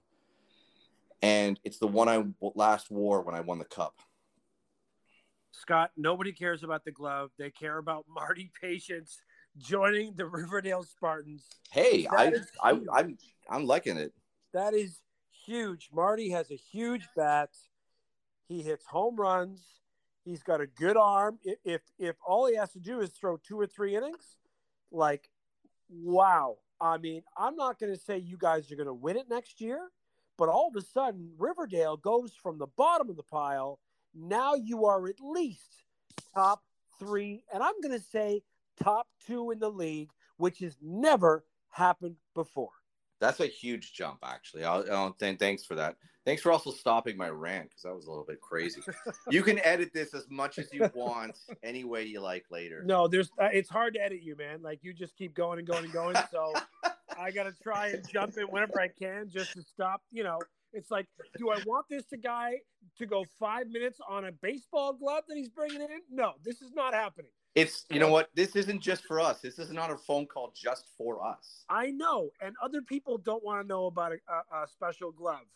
And 1.23 1.61
it's 1.63 1.79
the 1.79 1.87
one 1.87 2.09
I 2.09 2.25
last 2.57 2.91
wore 2.91 3.23
when 3.23 3.37
I 3.37 3.41
won 3.41 3.61
the 3.61 3.65
cup. 3.67 4.01
Scott, 5.53 5.93
nobody 5.97 6.33
cares 6.33 6.65
about 6.65 6.85
the 6.85 6.91
glove. 6.91 7.31
They 7.39 7.51
care 7.51 7.79
about 7.79 8.05
Marty 8.13 8.51
Patience 8.61 9.21
joining 9.59 10.15
the 10.17 10.27
Riverdale 10.27 10.83
Spartans. 10.83 11.45
Hey, 11.71 12.09
That 12.11 12.49
I, 12.65 12.71
I. 12.71 12.99
I'm, 12.99 13.19
I'm 13.49 13.65
liking 13.65 13.97
it. 13.97 14.13
That 14.53 14.75
is 14.75 14.99
huge. 15.47 15.89
Marty 15.93 16.31
has 16.31 16.51
a 16.51 16.57
huge 16.57 17.07
bat. 17.17 17.51
He 18.49 18.63
hits 18.63 18.87
home 18.87 19.17
runs. 19.17 19.63
He's 20.25 20.43
got 20.43 20.61
a 20.61 20.67
good 20.67 20.97
arm. 20.97 21.39
I- 21.47 21.57
If 21.65 21.83
if 21.99 22.17
all 22.27 22.47
he 22.47 22.57
has 22.57 22.73
to 22.73 22.81
do 22.81 23.01
is 23.01 23.11
throw 23.11 23.37
two 23.37 23.59
or 23.61 23.67
three 23.67 23.95
innings, 23.97 24.37
like 24.91 25.31
wow. 25.89 26.59
I 26.81 26.99
mean, 26.99 27.23
I'm 27.37 27.57
not 27.57 27.79
going 27.79 27.93
to 27.93 28.01
say 28.01 28.19
you 28.19 28.37
guys 28.37 28.71
are 28.71 28.77
going 28.77 28.87
to 28.87 28.95
win 28.95 29.17
it 29.17 29.29
next 29.29 29.61
year, 29.61 29.91
but 30.37 30.49
all 30.49 30.69
of 30.69 30.77
a 30.77 30.83
sudden 30.87 31.33
Riverdale 31.37 31.97
goes 31.97 32.33
from 32.35 32.59
the 32.59 32.69
bottom 32.69 33.11
of 33.11 33.17
the 33.17 33.23
pile. 33.25 33.81
Now 34.15 34.55
you 34.55 34.87
are 34.87 35.09
at 35.09 35.21
least 35.21 35.83
top 36.35 36.63
3 37.01 37.43
and 37.53 37.63
I'm 37.63 37.81
going 37.83 37.99
to 37.99 38.05
say 38.05 38.43
top 38.81 39.09
2 39.27 39.51
in 39.51 39.59
the 39.59 39.71
league, 39.71 40.11
which 40.37 40.61
has 40.61 40.77
never 40.81 41.45
happened 41.71 42.17
before. 42.35 42.71
That's 43.21 43.41
a 43.41 43.47
huge 43.47 43.93
jump, 43.93 44.19
actually. 44.23 44.65
I'll, 44.65 44.85
I'll 44.93 45.13
th- 45.13 45.39
thanks 45.39 45.65
for 45.65 45.75
that. 45.75 45.97
Thanks 46.25 46.43
for 46.43 46.53
also 46.53 46.71
stopping 46.71 47.17
my 47.17 47.29
rant 47.31 47.71
because 47.71 47.83
that 47.83 47.95
was 47.95 48.07
a 48.07 48.11
little 48.11 48.25
bit 48.25 48.41
crazy. 48.41 48.83
you 49.31 49.43
can 49.43 49.59
edit 49.65 49.93
this 49.95 50.15
as 50.15 50.27
much 50.29 50.59
as 50.59 50.69
you 50.73 50.91
want, 50.95 51.39
any 51.63 51.85
way 51.85 52.05
you 52.05 52.21
like 52.21 52.45
later. 52.51 52.83
No, 52.85 53.09
there's. 53.09 53.31
Uh, 53.41 53.49
it's 53.53 53.71
hard 53.71 53.95
to 53.95 54.03
edit 54.03 54.23
you, 54.23 54.37
man. 54.37 54.61
Like 54.63 54.81
you 54.83 54.93
just 54.93 55.17
keep 55.17 55.35
going 55.35 55.59
and 55.59 55.67
going 55.67 55.85
and 55.85 55.93
going. 55.93 56.17
So 56.31 56.53
I 57.19 57.31
got 57.31 57.45
to 57.45 57.55
try 57.63 57.89
and 57.89 58.09
jump 58.09 58.37
in 58.37 58.45
whenever 58.45 58.81
I 58.81 58.89
can 58.89 59.31
just 59.31 59.53
to 59.55 59.63
stop. 59.63 60.03
You 60.13 60.25
know, 60.25 60.39
it's 60.73 60.91
like, 60.91 61.07
do 61.39 61.51
I 61.51 61.61
want 61.67 61.87
this 61.89 62.05
to 62.07 62.17
guy 62.17 62.57
to 62.99 63.07
go 63.07 63.25
five 63.41 63.69
minutes 63.69 63.99
on 64.07 64.27
a 64.27 64.33
baseball 64.33 64.93
glove 64.93 65.25
that 65.29 65.37
he's 65.37 65.49
bringing 65.49 65.81
in? 65.81 66.01
No, 66.11 66.33
this 66.45 66.61
is 66.61 66.73
not 66.73 66.95
happening. 66.95 67.31
It's 67.55 67.87
you 67.91 67.99
know 67.99 68.11
what? 68.11 68.31
This 68.35 68.55
isn't 68.57 68.81
just 68.81 69.05
for 69.05 69.21
us. 69.21 69.41
This 69.41 69.59
is 69.59 69.73
not 69.73 69.91
a 69.91 69.97
phone 69.97 70.27
call 70.27 70.53
just 70.55 70.87
for 70.97 71.25
us. 71.27 71.65
I 71.69 71.91
know, 71.91 72.31
and 72.41 72.55
other 72.63 72.83
people 72.83 73.19
don't 73.19 73.43
want 73.45 73.63
to 73.63 73.67
know 73.67 73.87
about 73.87 74.13
a, 74.13 74.19
a, 74.33 74.63
a 74.63 74.69
special 74.69 75.11
glove, 75.11 75.47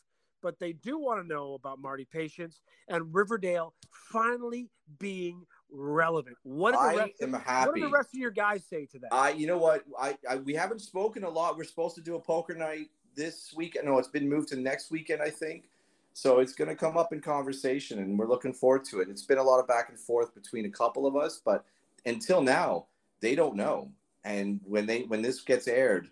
but 0.42 0.58
they 0.58 0.72
do 0.72 0.98
want 0.98 1.22
to 1.22 1.26
know 1.26 1.54
about 1.54 1.80
Marty 1.80 2.04
Patience 2.04 2.60
and 2.88 3.14
Riverdale 3.14 3.74
finally 4.10 4.68
being 4.98 5.46
relevant. 5.70 6.36
What 6.42 6.72
do 6.72 6.78
the 6.78 6.82
I 6.82 6.96
rest, 6.96 7.22
am 7.22 7.32
what 7.32 7.42
happy. 7.42 7.80
do 7.80 7.86
the 7.86 7.92
rest 7.92 8.08
of 8.14 8.18
your 8.18 8.30
guys 8.30 8.64
say 8.64 8.86
to 8.86 8.98
that? 9.00 9.12
I 9.12 9.30
you 9.30 9.46
know 9.46 9.58
what? 9.58 9.84
I, 10.00 10.16
I 10.28 10.36
we 10.36 10.54
haven't 10.54 10.80
spoken 10.80 11.24
a 11.24 11.30
lot. 11.30 11.56
We're 11.56 11.64
supposed 11.64 11.94
to 11.96 12.00
do 12.00 12.16
a 12.16 12.20
poker 12.20 12.54
night 12.54 12.88
this 13.14 13.52
weekend. 13.54 13.86
No, 13.86 13.98
it's 13.98 14.08
been 14.08 14.28
moved 14.28 14.48
to 14.48 14.56
next 14.56 14.90
weekend, 14.90 15.22
I 15.22 15.30
think. 15.30 15.68
So 16.14 16.40
it's 16.40 16.52
going 16.52 16.68
to 16.68 16.76
come 16.76 16.98
up 16.98 17.12
in 17.12 17.20
conversation, 17.20 17.98
and 17.98 18.18
we're 18.18 18.28
looking 18.28 18.52
forward 18.52 18.84
to 18.86 19.00
it. 19.00 19.08
It's 19.08 19.22
been 19.22 19.38
a 19.38 19.42
lot 19.42 19.60
of 19.60 19.66
back 19.66 19.88
and 19.88 19.98
forth 19.98 20.34
between 20.34 20.66
a 20.66 20.70
couple 20.70 21.06
of 21.06 21.16
us, 21.16 21.40
but 21.42 21.64
until 22.06 22.42
now, 22.42 22.86
they 23.20 23.34
don't 23.34 23.56
know. 23.56 23.90
And 24.24 24.60
when 24.64 24.86
they 24.86 25.02
when 25.02 25.22
this 25.22 25.40
gets 25.40 25.66
aired, 25.66 26.08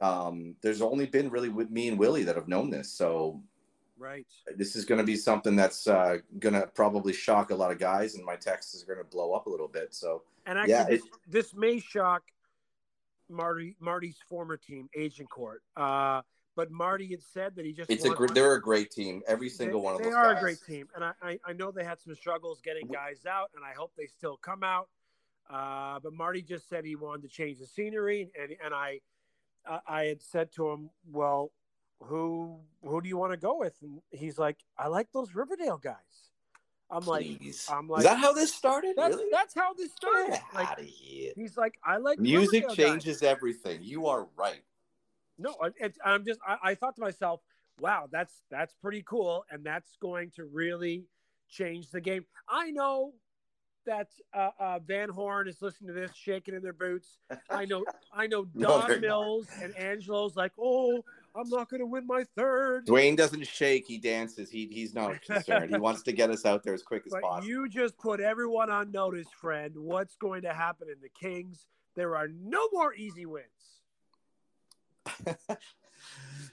um, 0.00 0.56
there's 0.62 0.82
only 0.82 1.06
been 1.06 1.30
really 1.30 1.48
with 1.48 1.70
me 1.70 1.88
and 1.88 1.98
Willie 1.98 2.24
that 2.24 2.36
have 2.36 2.48
known 2.48 2.70
this. 2.70 2.90
So 2.92 3.40
right. 3.98 4.26
this 4.56 4.76
is 4.76 4.84
going 4.84 4.98
to 4.98 5.04
be 5.04 5.16
something 5.16 5.56
that's 5.56 5.86
uh, 5.86 6.18
going 6.38 6.54
to 6.54 6.66
probably 6.74 7.12
shock 7.12 7.50
a 7.50 7.54
lot 7.54 7.70
of 7.70 7.78
guys, 7.78 8.14
and 8.16 8.24
my 8.24 8.36
text 8.36 8.74
is 8.74 8.82
going 8.82 8.98
to 8.98 9.04
blow 9.04 9.32
up 9.32 9.46
a 9.46 9.50
little 9.50 9.68
bit. 9.68 9.94
So 9.94 10.22
And 10.46 10.58
actually, 10.58 10.72
Yeah, 10.72 10.84
this, 10.84 11.02
this 11.28 11.54
may 11.54 11.78
shock 11.78 12.22
Marty 13.28 13.76
Marty's 13.80 14.18
former 14.28 14.56
team, 14.56 14.88
Agincourt. 14.96 15.62
Uh, 15.76 16.22
but 16.56 16.70
Marty 16.70 17.08
had 17.08 17.22
said 17.22 17.54
that 17.56 17.66
he 17.66 17.72
just 17.72 17.90
it's 17.90 18.04
a 18.04 18.10
gr- 18.10 18.28
they're 18.28 18.54
a 18.54 18.62
great 18.62 18.90
team. 18.90 19.22
Every 19.28 19.48
they, 19.48 19.54
single 19.54 19.82
one 19.82 19.94
of 19.94 20.00
them. 20.00 20.10
they 20.10 20.16
are 20.16 20.32
guys. 20.32 20.38
a 20.38 20.40
great 20.40 20.58
team, 20.66 20.88
and 20.94 21.04
I, 21.04 21.12
I 21.22 21.38
I 21.46 21.52
know 21.52 21.70
they 21.70 21.84
had 21.84 22.00
some 22.00 22.14
struggles 22.14 22.60
getting 22.64 22.88
guys 22.88 23.26
out, 23.28 23.50
and 23.54 23.64
I 23.64 23.72
hope 23.72 23.92
they 23.96 24.06
still 24.06 24.38
come 24.38 24.62
out. 24.62 24.88
Uh, 25.48 26.00
but 26.00 26.12
Marty 26.12 26.42
just 26.42 26.68
said 26.68 26.84
he 26.84 26.96
wanted 26.96 27.22
to 27.22 27.28
change 27.28 27.58
the 27.58 27.66
scenery, 27.66 28.30
and 28.40 28.52
and 28.64 28.74
I 28.74 29.00
I- 29.66 29.80
I 29.86 30.04
had 30.04 30.22
said 30.22 30.52
to 30.52 30.68
him, 30.70 30.90
well, 31.10 31.50
who 32.02 32.58
who 32.84 33.00
do 33.00 33.08
you 33.08 33.16
want 33.16 33.32
to 33.32 33.36
go 33.38 33.58
with? 33.58 33.74
And 33.82 34.00
he's 34.10 34.38
like, 34.38 34.58
I 34.78 34.88
like 34.88 35.08
those 35.12 35.34
Riverdale 35.34 35.78
guys. 35.78 35.94
I'm 36.88 37.04
like, 37.04 37.26
Please. 37.38 37.66
I'm 37.68 37.88
like, 37.88 38.00
is 38.00 38.04
that 38.04 38.18
how 38.18 38.32
this 38.32 38.54
started? 38.54 38.94
that's 38.96 39.16
really? 39.16 39.28
that's 39.32 39.54
how 39.54 39.72
this 39.74 39.92
started. 39.92 40.30
Get 40.32 40.42
Like 40.54 40.68
out 40.70 40.78
of 40.78 40.84
here. 40.84 41.32
he's 41.34 41.56
like, 41.56 41.78
I 41.84 41.96
like 41.96 42.20
Music 42.20 42.62
Riverdale 42.64 42.68
guys. 42.68 42.76
changes 42.76 43.22
everything. 43.24 43.80
You 43.82 44.06
are 44.06 44.28
right. 44.36 44.62
No, 45.38 45.54
it's, 45.78 45.98
I'm 46.04 46.24
just. 46.24 46.38
I, 46.46 46.56
I 46.62 46.74
thought 46.76 46.94
to 46.96 47.00
myself, 47.02 47.40
"Wow, 47.80 48.08
that's 48.10 48.32
that's 48.50 48.72
pretty 48.80 49.02
cool, 49.02 49.44
and 49.50 49.64
that's 49.64 49.96
going 50.00 50.30
to 50.36 50.44
really 50.44 51.06
change 51.50 51.90
the 51.90 52.00
game." 52.00 52.24
I 52.48 52.70
know 52.70 53.12
that 53.86 54.08
uh, 54.34 54.50
uh, 54.58 54.78
Van 54.80 55.08
Horn 55.08 55.48
is 55.48 55.62
listening 55.62 55.88
to 55.88 55.94
this, 55.94 56.10
shaking 56.14 56.54
in 56.54 56.62
their 56.62 56.72
boots. 56.72 57.18
I 57.50 57.64
know, 57.64 57.84
I 58.12 58.26
know. 58.26 58.44
Don 58.58 58.88
not. 58.90 59.00
Mills 59.00 59.46
and 59.62 59.74
Angelo's 59.76 60.36
like, 60.36 60.52
"Oh, 60.60 61.02
I'm 61.34 61.48
not 61.48 61.68
going 61.70 61.80
to 61.80 61.86
win 61.86 62.06
my 62.06 62.24
third. 62.36 62.86
Dwayne 62.86 63.16
doesn't 63.16 63.46
shake; 63.46 63.86
he 63.86 63.98
dances. 63.98 64.50
He 64.50 64.66
he's 64.66 64.94
not 64.94 65.20
concerned. 65.26 65.70
he 65.70 65.78
wants 65.78 66.02
to 66.02 66.12
get 66.12 66.30
us 66.30 66.44
out 66.44 66.62
there 66.62 66.74
as 66.74 66.82
quick 66.82 67.04
as 67.06 67.12
But 67.12 67.22
possible. 67.22 67.48
you 67.48 67.68
just 67.68 67.96
put 67.98 68.20
everyone 68.20 68.70
on 68.70 68.90
notice, 68.90 69.28
friend. 69.40 69.72
What's 69.76 70.16
going 70.16 70.42
to 70.42 70.52
happen 70.52 70.88
in 70.88 71.00
the 71.00 71.08
Kings? 71.08 71.66
There 71.94 72.16
are 72.16 72.28
no 72.28 72.68
more 72.72 72.94
easy 72.94 73.24
wins. 73.26 73.46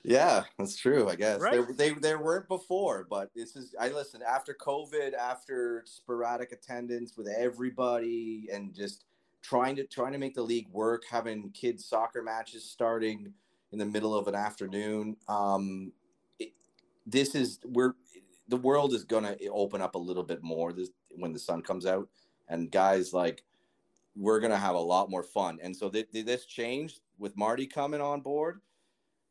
yeah, 0.03 0.43
that's 0.57 0.75
true. 0.77 1.09
I 1.09 1.15
guess 1.15 1.39
Right? 1.41 1.65
they, 1.77 1.89
they 1.89 1.99
they 1.99 2.15
weren't 2.15 2.47
before, 2.47 3.05
but 3.09 3.31
this 3.35 3.55
is. 3.55 3.73
I 3.79 3.89
listen 3.89 4.21
after 4.21 4.53
COVID, 4.53 5.13
after 5.13 5.83
sporadic 5.85 6.51
attendance 6.51 7.15
with 7.17 7.27
everybody, 7.27 8.47
and 8.51 8.73
just 8.73 9.05
trying 9.41 9.75
to 9.77 9.85
trying 9.85 10.11
to 10.13 10.17
make 10.17 10.35
the 10.35 10.41
league 10.43 10.67
work, 10.71 11.03
having 11.09 11.49
kids 11.51 11.85
soccer 11.85 12.21
matches 12.21 12.63
starting. 12.69 13.33
in 13.71 13.79
the 13.79 13.85
middle 13.85 14.13
of 14.13 14.27
an 14.27 14.35
afternoon. 14.35 15.17
Um, 15.27 15.91
it, 16.37 16.53
this 17.07 17.33
is 17.33 17.59
we're 17.65 17.93
the 18.47 18.57
world 18.57 18.93
is 18.93 19.03
gonna 19.03 19.35
open 19.51 19.81
up 19.81 19.95
a 19.95 19.97
little 19.97 20.21
bit 20.23 20.43
more 20.43 20.71
this 20.73 20.89
when 21.15 21.33
the 21.33 21.39
sun 21.39 21.61
comes 21.63 21.85
out, 21.87 22.07
and 22.49 22.69
guys 22.71 23.13
like 23.13 23.43
we're 24.15 24.39
gonna 24.39 24.57
have 24.57 24.75
a 24.75 24.79
lot 24.79 25.09
more 25.09 25.23
fun. 25.23 25.59
And 25.63 25.75
so 25.75 25.89
th- 25.89 26.11
th- 26.11 26.25
this 26.25 26.45
change 26.45 26.99
with 27.17 27.35
Marty 27.35 27.65
coming 27.65 27.99
on 28.01 28.21
board. 28.21 28.61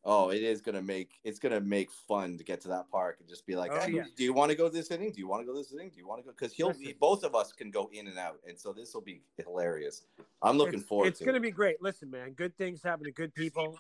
Oh, 0.05 0.31
it 0.31 0.43
is 0.43 0.61
gonna 0.61 0.83
make 0.83 1.21
it's 1.23 1.39
gonna 1.39 1.61
make 1.61 1.91
fun 1.91 2.37
to 2.37 2.45
get 2.45 2.61
to 2.63 2.69
that 2.69 2.91
park 2.91 3.19
and 3.21 3.29
just 3.29 3.47
be 3.47 3.55
like, 3.55 3.71
Oh, 3.73 3.81
hey, 3.81 3.93
yeah. 3.93 4.05
do 4.17 4.25
you 4.25 4.33
want 4.33 4.51
to 4.51 4.57
go 4.57 4.69
this 4.69 4.91
inning? 4.91 5.13
Do 5.13 5.21
you 5.21 5.29
want 5.29 5.43
to 5.43 5.47
go 5.47 5.57
this 5.57 5.73
inning? 5.73 5.91
Do 5.91 5.99
you 5.99 6.09
want 6.09 6.21
to 6.21 6.25
go? 6.25 6.33
Because 6.33 6.53
he'll 6.53 6.69
Listen. 6.69 6.95
both 6.99 7.23
of 7.23 7.35
us 7.35 7.53
can 7.53 7.71
go 7.71 7.89
in 7.93 8.09
and 8.09 8.19
out, 8.19 8.41
and 8.47 8.59
so 8.59 8.73
this 8.73 8.95
will 8.95 9.01
be 9.01 9.23
hilarious. 9.37 10.03
I'm 10.43 10.59
looking 10.59 10.81
it's, 10.81 10.89
forward. 10.89 11.09
It's 11.09 11.19
to 11.21 11.25
going 11.25 11.35
to 11.35 11.39
it. 11.39 11.51
be 11.51 11.53
great. 11.53 11.81
Listen, 11.81 12.11
man, 12.11 12.33
good 12.33 12.57
things 12.57 12.83
happen 12.83 13.05
to 13.05 13.13
good 13.13 13.33
people. 13.35 13.79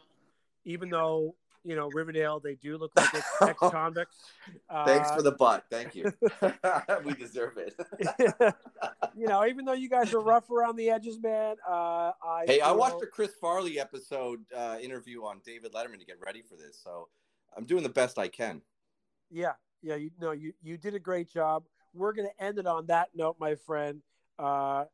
Even 0.64 0.90
though 0.90 1.34
you 1.64 1.76
know 1.76 1.88
Riverdale, 1.92 2.40
they 2.40 2.54
do 2.54 2.76
look 2.76 2.92
like 2.96 3.14
ex- 3.14 3.42
ex-convicts. 3.42 4.16
Uh, 4.68 4.84
Thanks 4.84 5.10
for 5.10 5.22
the 5.22 5.32
butt. 5.32 5.64
Thank 5.70 5.94
you. 5.94 6.12
we 7.04 7.14
deserve 7.14 7.58
it. 7.58 7.74
you 9.16 9.26
know, 9.26 9.46
even 9.46 9.64
though 9.64 9.72
you 9.72 9.88
guys 9.88 10.12
are 10.14 10.20
rough 10.20 10.50
around 10.50 10.76
the 10.76 10.90
edges, 10.90 11.18
man. 11.22 11.56
Uh, 11.68 12.12
I 12.24 12.44
Hey, 12.46 12.60
I 12.60 12.72
watched 12.72 13.00
the 13.00 13.06
Chris 13.06 13.32
Farley 13.40 13.78
episode 13.78 14.40
uh, 14.56 14.78
interview 14.80 15.24
on 15.24 15.40
David 15.44 15.72
Letterman 15.72 15.98
to 15.98 16.06
get 16.06 16.18
ready 16.24 16.42
for 16.42 16.56
this, 16.56 16.80
so 16.82 17.08
I'm 17.56 17.64
doing 17.64 17.82
the 17.82 17.88
best 17.88 18.18
I 18.18 18.28
can. 18.28 18.62
Yeah, 19.30 19.52
yeah. 19.82 19.96
You 19.96 20.10
know, 20.20 20.32
you 20.32 20.52
you 20.62 20.76
did 20.76 20.94
a 20.94 21.00
great 21.00 21.30
job. 21.30 21.64
We're 21.94 22.12
going 22.12 22.28
to 22.28 22.44
end 22.44 22.58
it 22.58 22.66
on 22.66 22.86
that 22.86 23.08
note, 23.14 23.36
my 23.38 23.54
friend. 23.54 24.00
Uh, 24.38 24.84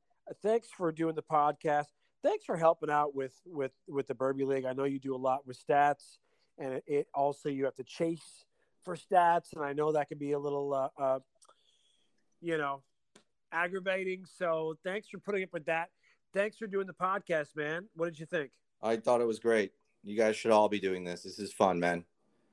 thanks 0.42 0.68
for 0.76 0.90
doing 0.92 1.14
the 1.14 1.22
podcast. 1.22 1.87
Thanks 2.22 2.44
for 2.44 2.57
helping 2.57 2.90
out 2.90 3.14
with 3.14 3.35
with 3.46 3.72
with 3.87 4.09
the 4.09 4.14
Burby 4.14 4.44
League. 4.44 4.64
I 4.64 4.72
know 4.72 4.85
you 4.85 4.98
do 4.98 5.14
a 5.14 5.16
lot 5.16 5.46
with 5.46 5.59
stats, 5.64 6.18
and 6.59 6.75
it, 6.75 6.85
it 6.87 7.07
also 7.14 7.49
you 7.49 7.64
have 7.64 7.77
to 7.77 7.85
chase 7.85 8.44
for 8.85 8.97
stats, 8.97 9.53
and 9.55 9.62
I 9.62 9.73
know 9.73 9.92
that 9.92 10.09
can 10.09 10.18
be 10.18 10.33
a 10.33 10.38
little, 10.38 10.75
uh, 10.75 10.88
uh, 11.01 11.18
you 12.40 12.57
know, 12.59 12.83
aggravating. 13.53 14.25
So 14.25 14.77
thanks 14.85 15.09
for 15.09 15.18
putting 15.18 15.42
up 15.42 15.53
with 15.53 15.66
that. 15.66 15.90
Thanks 16.33 16.57
for 16.57 16.66
doing 16.66 16.87
the 16.87 16.94
podcast, 16.94 17.57
man. 17.57 17.88
What 17.94 18.07
did 18.07 18.18
you 18.18 18.27
think? 18.27 18.51
I 18.83 18.97
thought 18.97 19.21
it 19.21 19.27
was 19.27 19.38
great. 19.38 19.73
You 20.05 20.16
guys 20.16 20.37
should 20.37 20.53
all 20.53 20.68
be 20.68 20.81
doing 20.81 21.05
this. 21.05 21.23
This 21.23 21.38
is 21.38 21.53
fun, 21.53 21.81
man. 21.81 22.05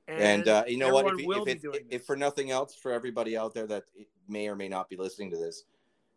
And, 0.08 0.46
uh, 0.46 0.64
you 0.66 0.78
know 0.78 0.92
what? 0.92 1.06
If, 1.06 1.20
if, 1.20 1.48
it, 1.48 1.62
doing 1.62 1.80
if 1.90 2.04
for 2.04 2.16
nothing 2.16 2.50
else, 2.50 2.74
for 2.74 2.92
everybody 2.92 3.36
out 3.36 3.54
there 3.54 3.66
that 3.66 3.84
may 4.28 4.48
or 4.48 4.54
may 4.54 4.68
not 4.68 4.88
be 4.88 4.96
listening 4.96 5.30
to 5.32 5.36
this, 5.36 5.64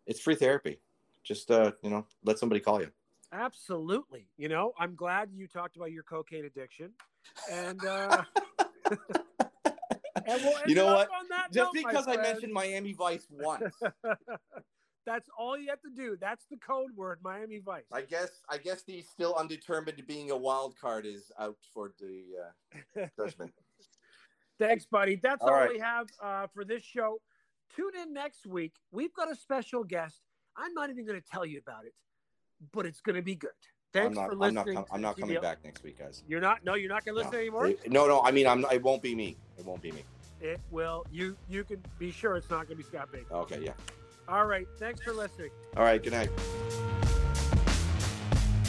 it's 0.06 0.19
free 0.19 0.36
therapy. 0.36 0.80
Just 1.23 1.49
uh, 1.49 1.71
you 1.82 1.89
know, 1.89 2.06
let 2.23 2.39
somebody 2.39 2.62
call 2.62 2.82
you. 2.82 2.91
Absolutely. 3.32 4.28
You 4.38 4.50
know, 4.50 4.74
I'm 4.80 4.96
glad 4.96 5.30
you 5.34 5.48
talked 5.48 5.76
about 5.76 5.92
your 5.92 6.04
cocaine 6.04 6.46
addiction. 6.46 6.92
And 7.52 7.84
uh 7.86 8.24
and 10.26 10.42
we'll 10.44 10.54
You 10.68 10.76
know 10.76 10.88
what? 10.88 11.10
Just 11.52 11.74
note, 11.74 11.88
because 11.88 12.08
I 12.08 12.18
mentioned 12.18 12.54
Miami 12.54 12.94
Vice 12.94 13.28
once, 13.30 13.74
That's 15.06 15.28
all 15.38 15.58
you 15.58 15.70
have 15.70 15.82
to 15.82 15.89
do. 15.89 16.18
That's 16.22 16.46
the 16.52 16.58
code 16.58 16.92
word, 16.96 17.18
Miami 17.24 17.60
Vice. 17.65 17.86
I 17.92 18.02
guess 18.02 18.30
I 18.48 18.58
guess 18.58 18.84
the 18.84 19.02
still 19.02 19.34
undetermined 19.36 20.06
being 20.08 20.30
a 20.30 20.38
wild 20.38 20.76
card 20.80 21.08
is 21.08 21.32
out 21.39 21.58
for 21.74 21.94
the 22.00 22.26
uh, 23.02 23.08
judgment. 23.18 23.52
Thanks, 24.60 24.86
buddy. 24.86 25.15
That's 25.15 25.42
all, 25.42 25.50
All 25.50 25.56
right. 25.56 25.70
we 25.70 25.80
have 25.80 26.08
uh, 26.22 26.46
for 26.54 26.63
this 26.63 26.84
show. 26.84 27.22
Tune 27.76 27.92
in 28.00 28.13
next 28.13 28.46
week. 28.46 28.74
We've 28.92 29.13
got 29.13 29.32
a 29.32 29.36
special 29.36 29.84
guest. 29.84 30.22
I'm 30.56 30.76
not 30.76 30.92
even 30.92 31.08
going 31.08 31.20
to 31.20 31.26
tell 31.28 31.46
you 31.46 31.60
about 31.60 31.86
it, 31.86 31.94
but 32.72 32.86
it's 32.86 33.02
going 33.02 33.15
to 33.15 33.22
be 33.22 33.36
good. 33.36 33.52
Thanks 33.91 34.10
I'm 34.10 34.13
not. 34.13 34.26
for 34.28 34.34
I'm 34.34 34.39
listening. 34.56 34.74
not. 34.76 34.88
Com- 34.88 34.95
I'm 34.95 35.02
not 35.02 35.19
coming 35.19 35.41
back 35.41 35.63
next 35.63 35.84
week, 35.84 35.98
guys. 36.00 36.24
You're 36.28 36.41
not. 36.41 36.63
No, 36.63 36.76
you're 36.76 36.89
not 36.89 37.06
going 37.06 37.15
to 37.15 37.17
listen 37.17 37.34
no. 37.34 37.39
anymore. 37.39 37.67
It- 37.67 37.91
no, 37.91 38.08
no. 38.08 38.22
I 38.22 38.32
mean, 38.32 38.45
I'm. 38.48 38.65
It 38.72 38.84
won't 38.84 39.02
be 39.02 39.15
me. 39.15 39.36
It 39.58 39.65
won't 39.65 39.82
be 39.82 39.91
me. 39.91 40.04
It 40.41 40.60
will. 40.72 41.06
You 41.12 41.36
you 41.50 41.63
can 41.63 41.84
be 41.98 42.12
sure 42.12 42.38
it's 42.38 42.50
not 42.50 42.67
going 42.67 42.69
to 42.69 42.76
be 42.76 42.84
Scott 42.84 43.12
Baker. 43.12 43.34
Okay. 43.34 43.62
Yeah. 43.63 43.74
All 44.28 44.45
right. 44.45 44.67
Thanks 44.78 45.02
for 45.02 45.12
listening. 45.12 45.50
All 45.76 45.84
right. 45.84 46.02
Good 46.02 46.13
night. 46.13 46.30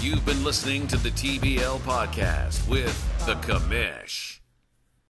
You've 0.01 0.25
been 0.25 0.43
listening 0.43 0.87
to 0.89 0.97
the 0.97 1.11
TBL 1.11 1.79
podcast 1.81 2.67
with 2.69 3.27
The 3.27 3.35
Commish. 3.35 4.40